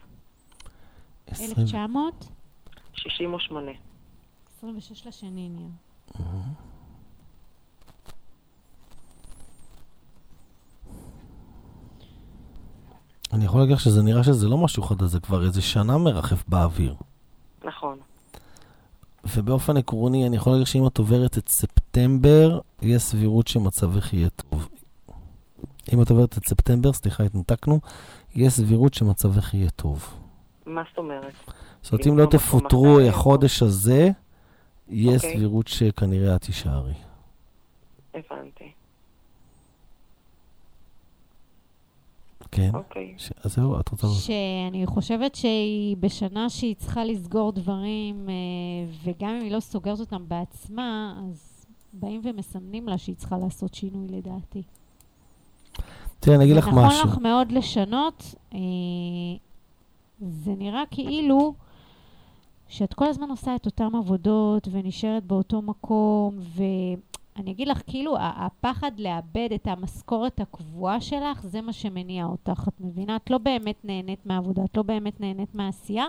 [1.27, 2.29] 20 1900?
[2.93, 3.71] 68.
[4.57, 5.69] 26 לשני נהיה.
[13.33, 16.43] אני יכול להגיד לך שזה נראה שזה לא משהו חדש, זה כבר איזה שנה מרחף
[16.47, 16.95] באוויר.
[17.63, 17.99] נכון.
[19.35, 24.69] ובאופן עקרוני, אני יכול להגיד שאם את עוברת את ספטמבר, יש סבירות שמצבך יהיה טוב.
[25.93, 27.79] אם את עוברת את ספטמבר, סליחה, התנתקנו,
[28.35, 30.13] יש סבירות שמצבך יהיה טוב.
[30.65, 31.33] מה זאת אומרת?
[31.81, 34.09] זאת אומרת, אם לא לא תפוטרו החודש הזה,
[34.89, 35.35] יש אוקיי.
[35.37, 36.93] סבירות שכנראה את תישארי.
[38.13, 38.71] הבנתי.
[42.51, 42.69] כן?
[42.73, 43.13] אוקיי.
[43.17, 44.07] ש- אז זהו, את רוצה...
[44.07, 48.33] שאני חושבת שהיא בשנה שהיא צריכה לסגור דברים, אה,
[49.03, 54.07] וגם אם היא לא סוגרת אותם בעצמה, אז באים ומסמנים לה שהיא צריכה לעשות שינוי
[54.07, 54.61] לדעתי.
[56.19, 57.09] תראה, אני אגיד לך נכון משהו.
[57.09, 58.59] לך מאוד לשנות, אה,
[60.21, 61.53] זה נראה כאילו
[62.67, 66.39] שאת כל הזמן עושה את אותן עבודות ונשארת באותו מקום,
[67.39, 72.81] אני אגיד לך, כאילו, הפחד לאבד את המשכורת הקבועה שלך, זה מה שמניע אותך, את
[72.81, 73.15] מבינה?
[73.15, 76.05] את לא באמת נהנית מהעבודה, את לא באמת נהנית מהעשייה.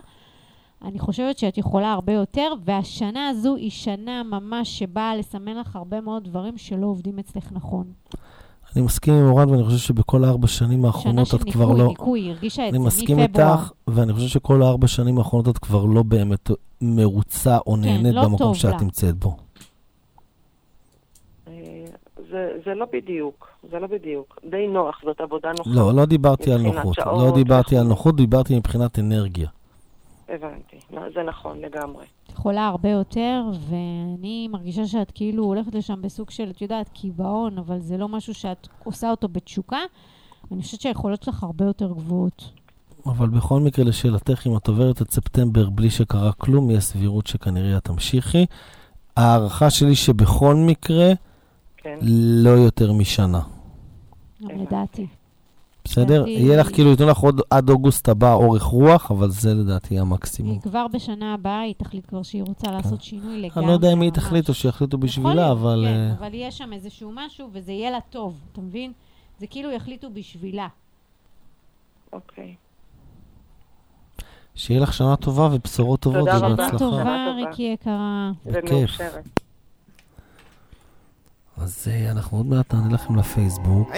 [0.83, 6.01] אני חושבת שאת יכולה הרבה יותר, והשנה הזו היא שנה ממש שבאה לסמן לך הרבה
[6.01, 7.85] מאוד דברים שלא עובדים אצלך נכון.
[8.77, 11.75] אני מסכים עם אורן, ואני חושב שבכל הארבע שנים האחרונות את כבר לא...
[11.75, 13.53] שנה של ניקוי, ניקוי, היא הרגישה את זה אני מסכים מפברואר.
[13.53, 16.51] איתך, ואני חושב שכל הארבע שנים האחרונות את כבר לא באמת
[16.81, 18.83] מרוצה או נהנית לא במקום שאת.
[18.83, 19.37] נמצאת בו.
[22.31, 24.39] זה, זה לא בדיוק, זה לא בדיוק.
[24.51, 25.71] די נוח, זאת עבודה נוחה.
[25.75, 26.99] לא, לא דיברתי על נוחות.
[26.99, 27.87] לא שעות, דיברתי על.
[27.87, 29.49] נוחות, דיברתי מבחינת אנרגיה.
[30.29, 32.05] הבנתי, לא, זה נכון לגמרי.
[32.33, 37.79] יכולה הרבה יותר, ואני מרגישה שאת כאילו הולכת לשם בסוג של, את יודעת, קיבעון, אבל
[37.79, 39.79] זה לא משהו שאת עושה אותו בתשוקה.
[40.53, 42.51] אני חושבת שהיכולות שלך הרבה יותר גבוהות.
[43.07, 47.77] אבל בכל מקרה, לשאלתך, אם את עוברת את ספטמבר בלי שקרה כלום, יש סבירות שכנראה
[47.77, 48.47] את תמשיכי.
[49.17, 51.13] ההערכה שלי שבכל מקרה,
[51.83, 51.99] כן.
[52.45, 53.41] לא יותר משנה.
[54.41, 55.07] לדעתי.
[55.85, 56.27] בסדר?
[56.27, 60.53] יהיה לך כאילו, ייתנו לך עוד עד אוגוסט הבא אורך רוח, אבל זה לדעתי המקסימום.
[60.53, 63.51] היא כבר בשנה הבאה, היא תחליט כבר שהיא רוצה לעשות שינוי לגמרי.
[63.57, 64.11] אני לא יודע אם היא.
[64.11, 65.85] תחליט או שיחליטו בשבילה, אבל...
[65.89, 68.93] כן, אה, אבל יהיה שם איזשהו משהו, וזה יהיה לה טוב, אתה מבין?
[69.41, 70.69] זה כאילו יחליטו בשבילה.
[72.13, 72.55] אוקיי.
[74.55, 76.47] שיהיה לך שנה טובה ובשורות טובות תודה רבה.
[76.47, 76.79] שנה ובהצלחה.
[76.79, 77.35] טובה.
[77.37, 78.31] ריקי יקרה.
[78.45, 78.73] זה בכיף.
[78.73, 79.41] מאושרת.
[81.63, 83.91] אז אה, אנחנו עוד מעט נענה לכם לפייסבוק,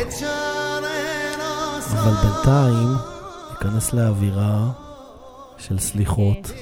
[1.93, 2.89] אבל בינתיים
[3.51, 4.71] ניכנס לאווירה
[5.59, 6.53] של סליחות.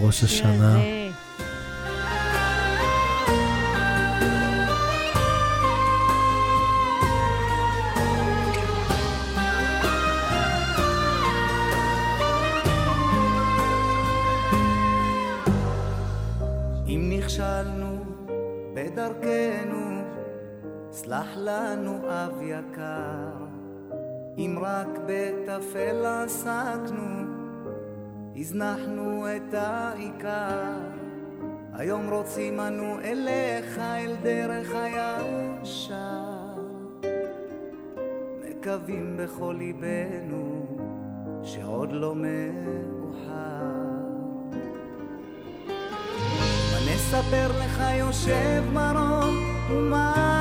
[0.00, 0.78] ראש השנה.
[16.88, 18.04] אם נכשלנו
[18.74, 19.77] בדרכנו,
[21.00, 23.44] סלח לנו אב יקר.
[24.38, 27.24] אם רק בטפל עסקנו,
[28.36, 30.72] הזנחנו את העיקר.
[31.72, 36.18] היום רוצים אנו אליך אל דרך הישר.
[38.48, 40.66] מקווים בכל ליבנו
[41.42, 43.64] שעוד לא מאוחר.
[46.72, 49.34] מה נספר לך יושב מרום,
[49.70, 50.37] ומה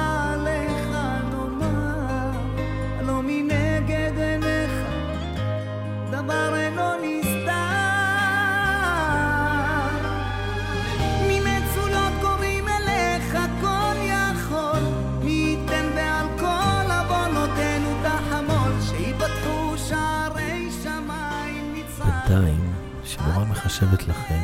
[23.77, 24.43] מחשבת לכם,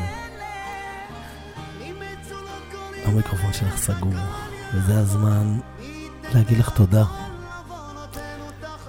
[3.04, 4.12] המיקרופון שלך סגור,
[4.74, 5.58] וזה הזמן
[6.34, 7.04] להגיד לך תודה.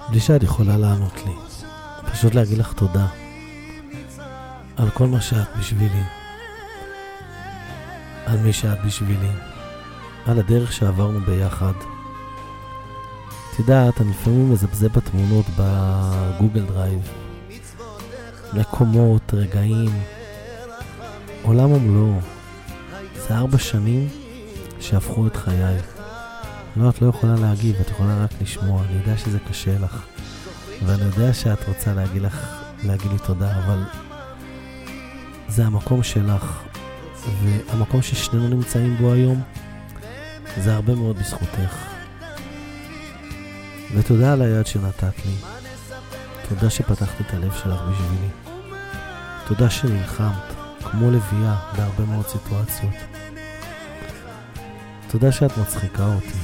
[0.08, 1.32] בלי שאת יכולה לענות לי.
[2.12, 3.06] פשוט להגיד לך תודה
[4.76, 6.02] על כל מה שאת בשבילי,
[8.26, 9.32] על מי שאת בשבילי,
[10.26, 11.72] על הדרך שעברנו ביחד.
[13.52, 17.08] את יודעת, אני לפעמים מזפזפ בתמונות בגוגל דרייב.
[18.52, 20.15] מקומות, רגעים,
[21.46, 22.20] עולם ומלואו.
[23.14, 24.08] זה ארבע שנים
[24.80, 25.76] שהפכו את חיי.
[26.76, 28.82] לא, את לא יכולה להגיב, את יכולה רק לשמוע.
[28.82, 30.06] אני יודע שזה קשה לך,
[30.86, 33.82] ואני יודע שאת רוצה להגיד לך, להגיד לי תודה, אבל
[35.48, 36.62] זה המקום שלך,
[37.42, 39.42] והמקום ששנינו נמצאים בו היום,
[40.58, 41.76] זה הרבה מאוד בזכותך.
[43.94, 45.34] ותודה על היד שנתת לי.
[46.48, 48.28] תודה שפתחת את הלב שלך בשבילי.
[49.46, 50.55] תודה שנלחמת,
[50.90, 52.94] כמו לביאה, בהרבה מאוד סיטואציות.
[55.08, 56.38] תודה שאת מצחיקה אותי.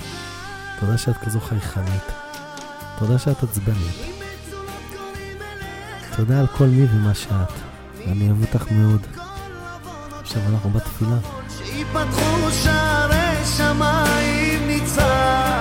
[0.80, 2.12] תודה שאת כזו חייכנית.
[2.98, 4.22] תודה שאת עצבנית.
[6.16, 7.52] תודה על כל מי ומה שאת.
[8.06, 9.06] אני אוהב אותך מאוד.
[10.20, 11.16] עכשיו אנחנו בתפילה.
[11.48, 15.51] שיפתחו שערי שמיים נצעק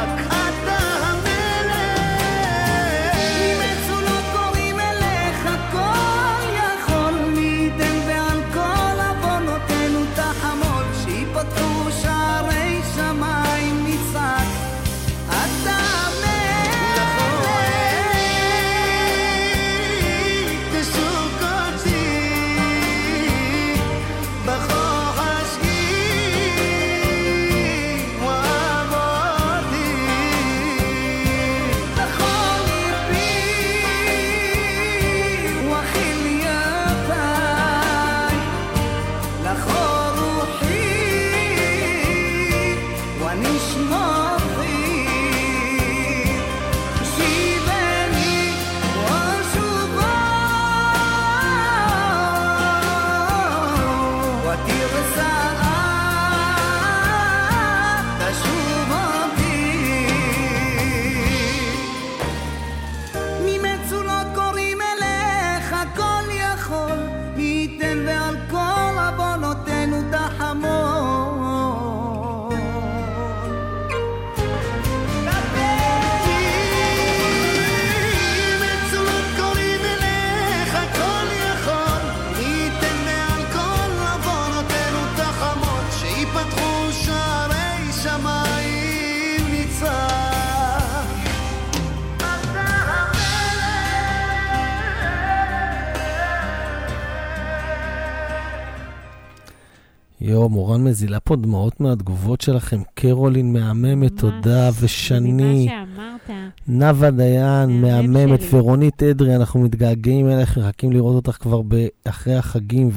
[100.31, 102.81] יואו, מורן מזילה פה דמעות מהתגובות שלכם.
[102.93, 105.67] קרולין מהממת, תודה, ושני.
[105.67, 106.39] ממה שאמרת.
[106.67, 108.59] נאוה דיין, מהממת, שלי.
[108.59, 111.61] ורונית אדרי, אנחנו מתגעגעים אליך, מחכים לראות אותך כבר
[112.03, 112.89] אחרי החגים,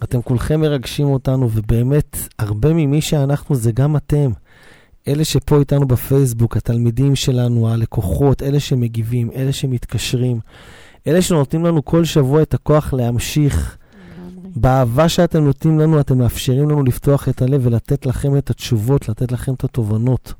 [0.00, 4.30] ואתם כולכם מרגשים אותנו, ובאמת, הרבה ממי שאנחנו זה גם אתם.
[5.08, 10.40] אלה שפה איתנו בפייסבוק, התלמידים שלנו, הלקוחות, אלה שמגיבים, אלה שמתקשרים,
[11.06, 13.78] אלה שנותנים לנו כל שבוע את הכוח להמשיך.
[14.60, 19.32] באהבה שאתם נותנים לנו, אתם מאפשרים לנו לפתוח את הלב ולתת לכם את התשובות, לתת
[19.32, 20.32] לכם את התובנות.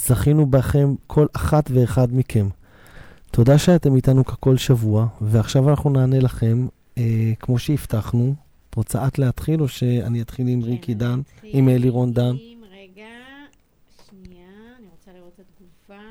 [0.00, 2.48] זכינו בכם, כל אחת ואחד מכם.
[3.30, 6.66] תודה שאתם איתנו ככל שבוע, ועכשיו אנחנו נענה לכם,
[6.98, 8.34] אה, כמו שהבטחנו.
[8.70, 11.06] את רוצה את להתחיל, או שאני אתחיל עם ריקי כן, דן?
[11.12, 12.22] אני אתחיל עם אלירון דן?
[12.22, 13.06] עם- רגע,
[14.10, 14.48] שנייה,
[14.78, 16.02] אני רוצה לראות את התגובה.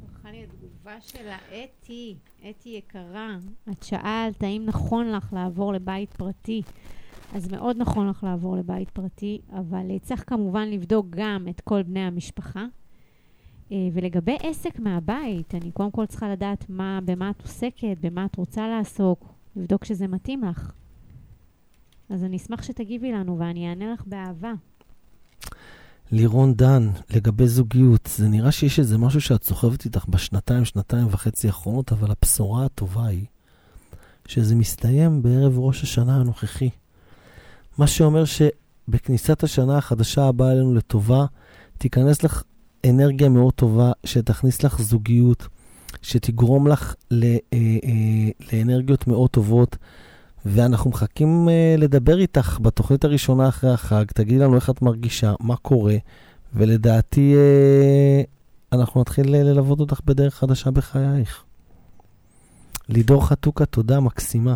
[0.00, 2.16] ברכה לי התגובה שלה, אתי,
[2.50, 3.36] אתי יקרה.
[3.70, 6.62] את שאלת האם נכון לך לעבור לבית פרטי.
[7.34, 11.82] אז מאוד נכון לך לעבור לבית פרטי, אבל אה, צריך כמובן לבדוק גם את כל
[11.82, 12.66] בני המשפחה.
[13.72, 18.36] אה, ולגבי עסק מהבית, אני קודם כל צריכה לדעת מה, במה את עוסקת, במה את
[18.36, 20.72] רוצה לעסוק, לבדוק שזה מתאים לך.
[22.08, 24.52] אז אני אשמח שתגיבי לנו ואני אענה לך באהבה.
[26.12, 31.46] לירון דן, לגבי זוגיות, זה נראה שיש איזה משהו שאת סוחבת איתך בשנתיים, שנתיים וחצי
[31.46, 33.26] האחרונות, אבל הבשורה הטובה היא
[34.26, 36.70] שזה מסתיים בערב ראש השנה הנוכחי.
[37.78, 41.26] מה שאומר שבכניסת השנה החדשה הבאה אלינו לטובה,
[41.78, 42.42] תיכנס לך
[42.86, 45.48] אנרגיה מאוד טובה, שתכניס לך זוגיות,
[46.02, 47.58] שתגרום לך אה, אה,
[48.52, 49.76] לאנרגיות מאוד טובות.
[50.50, 54.04] ואנחנו מחכים uh, לדבר איתך בתוכנית הראשונה אחרי החג.
[54.04, 55.96] תגידי לנו איך את מרגישה, מה קורה,
[56.54, 61.44] ולדעתי uh, אנחנו נתחיל uh, ללוות אותך בדרך חדשה בחייך.
[62.88, 64.54] לידור חתוקה, תודה, מקסימה.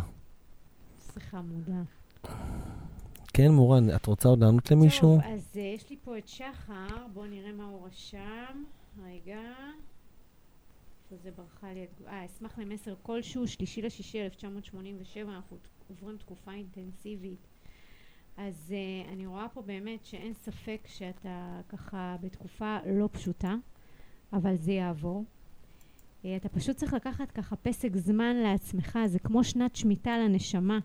[1.15, 1.83] שיחה מודה.
[3.35, 5.21] כן, מורן, את רוצה עוד לענות למישהו?
[5.23, 8.63] טוב, אז uh, יש לי פה את שחר, בואו נראה מה הוא רשם.
[9.05, 9.41] רגע.
[11.13, 11.87] איפה זה ברחה לי?
[12.09, 15.57] אה, אשמח למסר כלשהו, שלישי לשישי 1987, אנחנו
[16.01, 17.47] עוברים תקופה אינטנסיבית.
[18.37, 23.55] אז uh, אני רואה פה באמת שאין ספק שאתה ככה בתקופה לא פשוטה,
[24.33, 25.25] אבל זה יעבור.
[26.23, 30.79] Uh, אתה פשוט צריך לקחת ככה פסק זמן לעצמך, זה כמו שנת שמיטה לנשמה.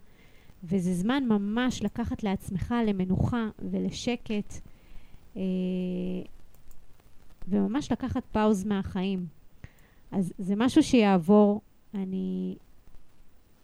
[0.63, 4.53] וזה זמן ממש לקחת לעצמך למנוחה ולשקט,
[5.37, 5.41] אה,
[7.47, 9.25] וממש לקחת פאוז מהחיים.
[10.11, 11.61] אז זה משהו שיעבור.
[11.93, 12.55] אני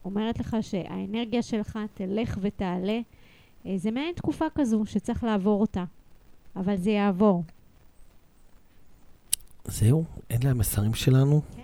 [0.06, 3.00] אומרת לך שהאנרגיה שלך תלך ותעלה.
[3.66, 5.84] אה, זה מעין תקופה כזו שצריך לעבור אותה,
[6.56, 7.44] אבל זה יעבור.
[9.66, 11.42] זהו, אלה המסרים שלנו.
[11.56, 11.62] כן.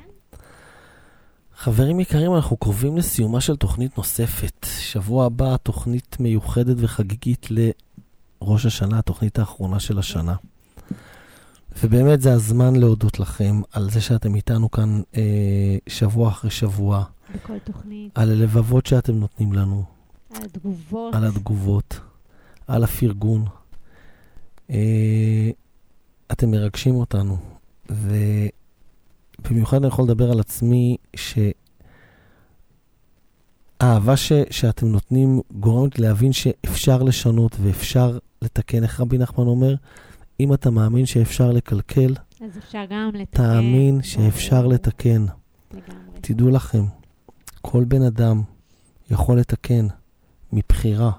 [1.55, 4.65] חברים יקרים, אנחנו קרובים לסיומה של תוכנית נוספת.
[4.79, 10.35] שבוע הבא תוכנית מיוחדת וחגיגית לראש השנה, התוכנית האחרונה של השנה.
[11.83, 17.03] ובאמת זה הזמן להודות לכם על זה שאתם איתנו כאן אה, שבוע אחרי שבוע,
[17.35, 19.83] בכל תוכנית, על הלבבות שאתם נותנים לנו,
[20.35, 21.15] על התגובות.
[21.15, 21.99] על התגובות,
[22.67, 23.45] על הפרגון.
[24.69, 25.49] אה,
[26.31, 27.37] אתם מרגשים אותנו,
[27.89, 30.97] ובמיוחד אני יכול לדבר על עצמי,
[33.81, 34.31] שהאהבה ש...
[34.49, 38.83] שאתם נותנים גורמת להבין שאפשר לשנות ואפשר לתקן.
[38.83, 39.75] איך רבי נחמן אומר?
[40.39, 43.43] אם אתה מאמין שאפשר לקלקל, אז אפשר גם לתקן.
[43.43, 45.25] תאמין שאפשר לתקן.
[45.71, 46.19] לגמרי.
[46.21, 46.83] תדעו לכם,
[47.71, 48.41] כל בן אדם
[49.11, 49.87] יכול לתקן
[50.53, 51.11] מבחירה.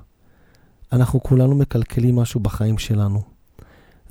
[0.93, 3.23] אנחנו כולנו מקלקלים משהו בחיים שלנו.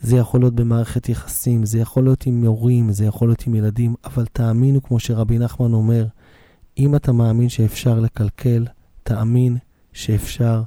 [0.01, 3.95] זה יכול להיות במערכת יחסים, זה יכול להיות עם הורים, זה יכול להיות עם ילדים,
[4.05, 6.07] אבל תאמינו, כמו שרבי נחמן אומר,
[6.77, 8.67] אם אתה מאמין שאפשר לקלקל,
[9.03, 9.57] תאמין
[9.93, 10.63] שאפשר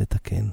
[0.00, 0.48] לתקן.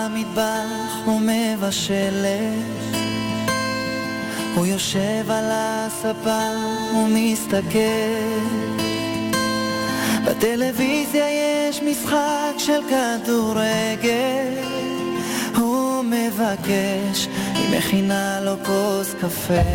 [0.00, 2.80] במטבח ומבשלת.
[4.54, 6.48] הוא יושב על הספה
[6.94, 7.78] ומסתכל.
[10.24, 14.54] בטלוויזיה יש משחק של כדורגל.
[15.56, 19.70] הוא מבקש, היא מכינה לו כוס קפה.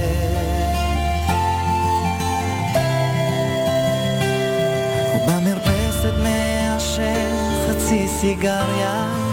[5.28, 7.36] במרפסת מעשן
[7.68, 9.25] חצי סיגריה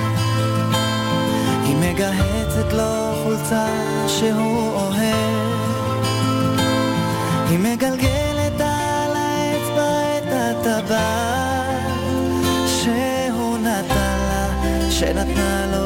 [1.82, 3.66] מגהצת לו חולצה
[4.06, 5.52] שהוא אוהב.
[7.48, 11.82] היא מגלגלת על האצבע את הטבעת
[12.66, 14.46] שהוא נתן לה,
[14.90, 15.81] שנתנה לו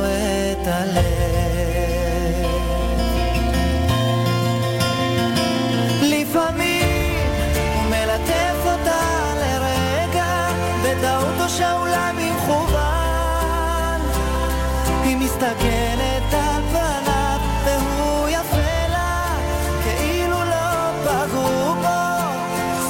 [15.36, 19.38] מסתכלת על פניו והוא יפה לה
[19.84, 22.04] כאילו לא פגעו בו.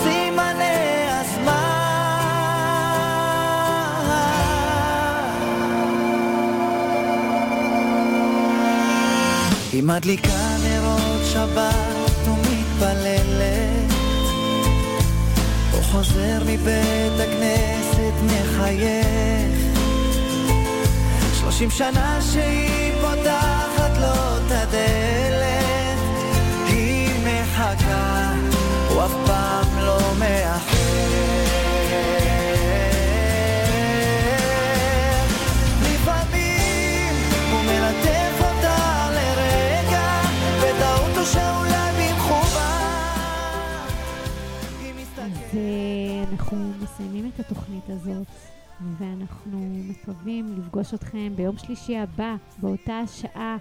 [0.02, 1.62] סימני הזמן.
[9.72, 13.92] היא מדליקה נרות שבת ומתפללת
[15.72, 19.55] הוא חוזר מבית הכנסת מחייך
[21.58, 25.98] שלושים שנה שהיא פותחת לו את הדלת.
[26.66, 28.32] היא מחכה,
[28.88, 30.76] הוא אף פעם לא מאחר.
[45.54, 49.58] אה, אנחנו מסיימים את התוכנית הזאת, ואנחנו
[49.88, 53.56] מקווים לפגוש אתכם ביום שלישי הבא, באותה השעה.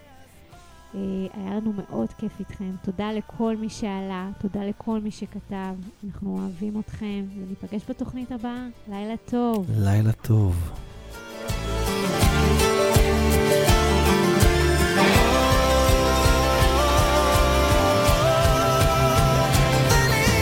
[0.95, 0.99] אה,
[1.33, 2.71] היה לנו מאוד כיף איתכם.
[2.81, 5.75] תודה לכל מי שעלה, תודה לכל מי שכתב.
[6.05, 8.67] אנחנו אוהבים אתכם, וניפגש בתוכנית הבאה.
[8.89, 9.67] לילה טוב.
[9.77, 10.71] לילה טוב.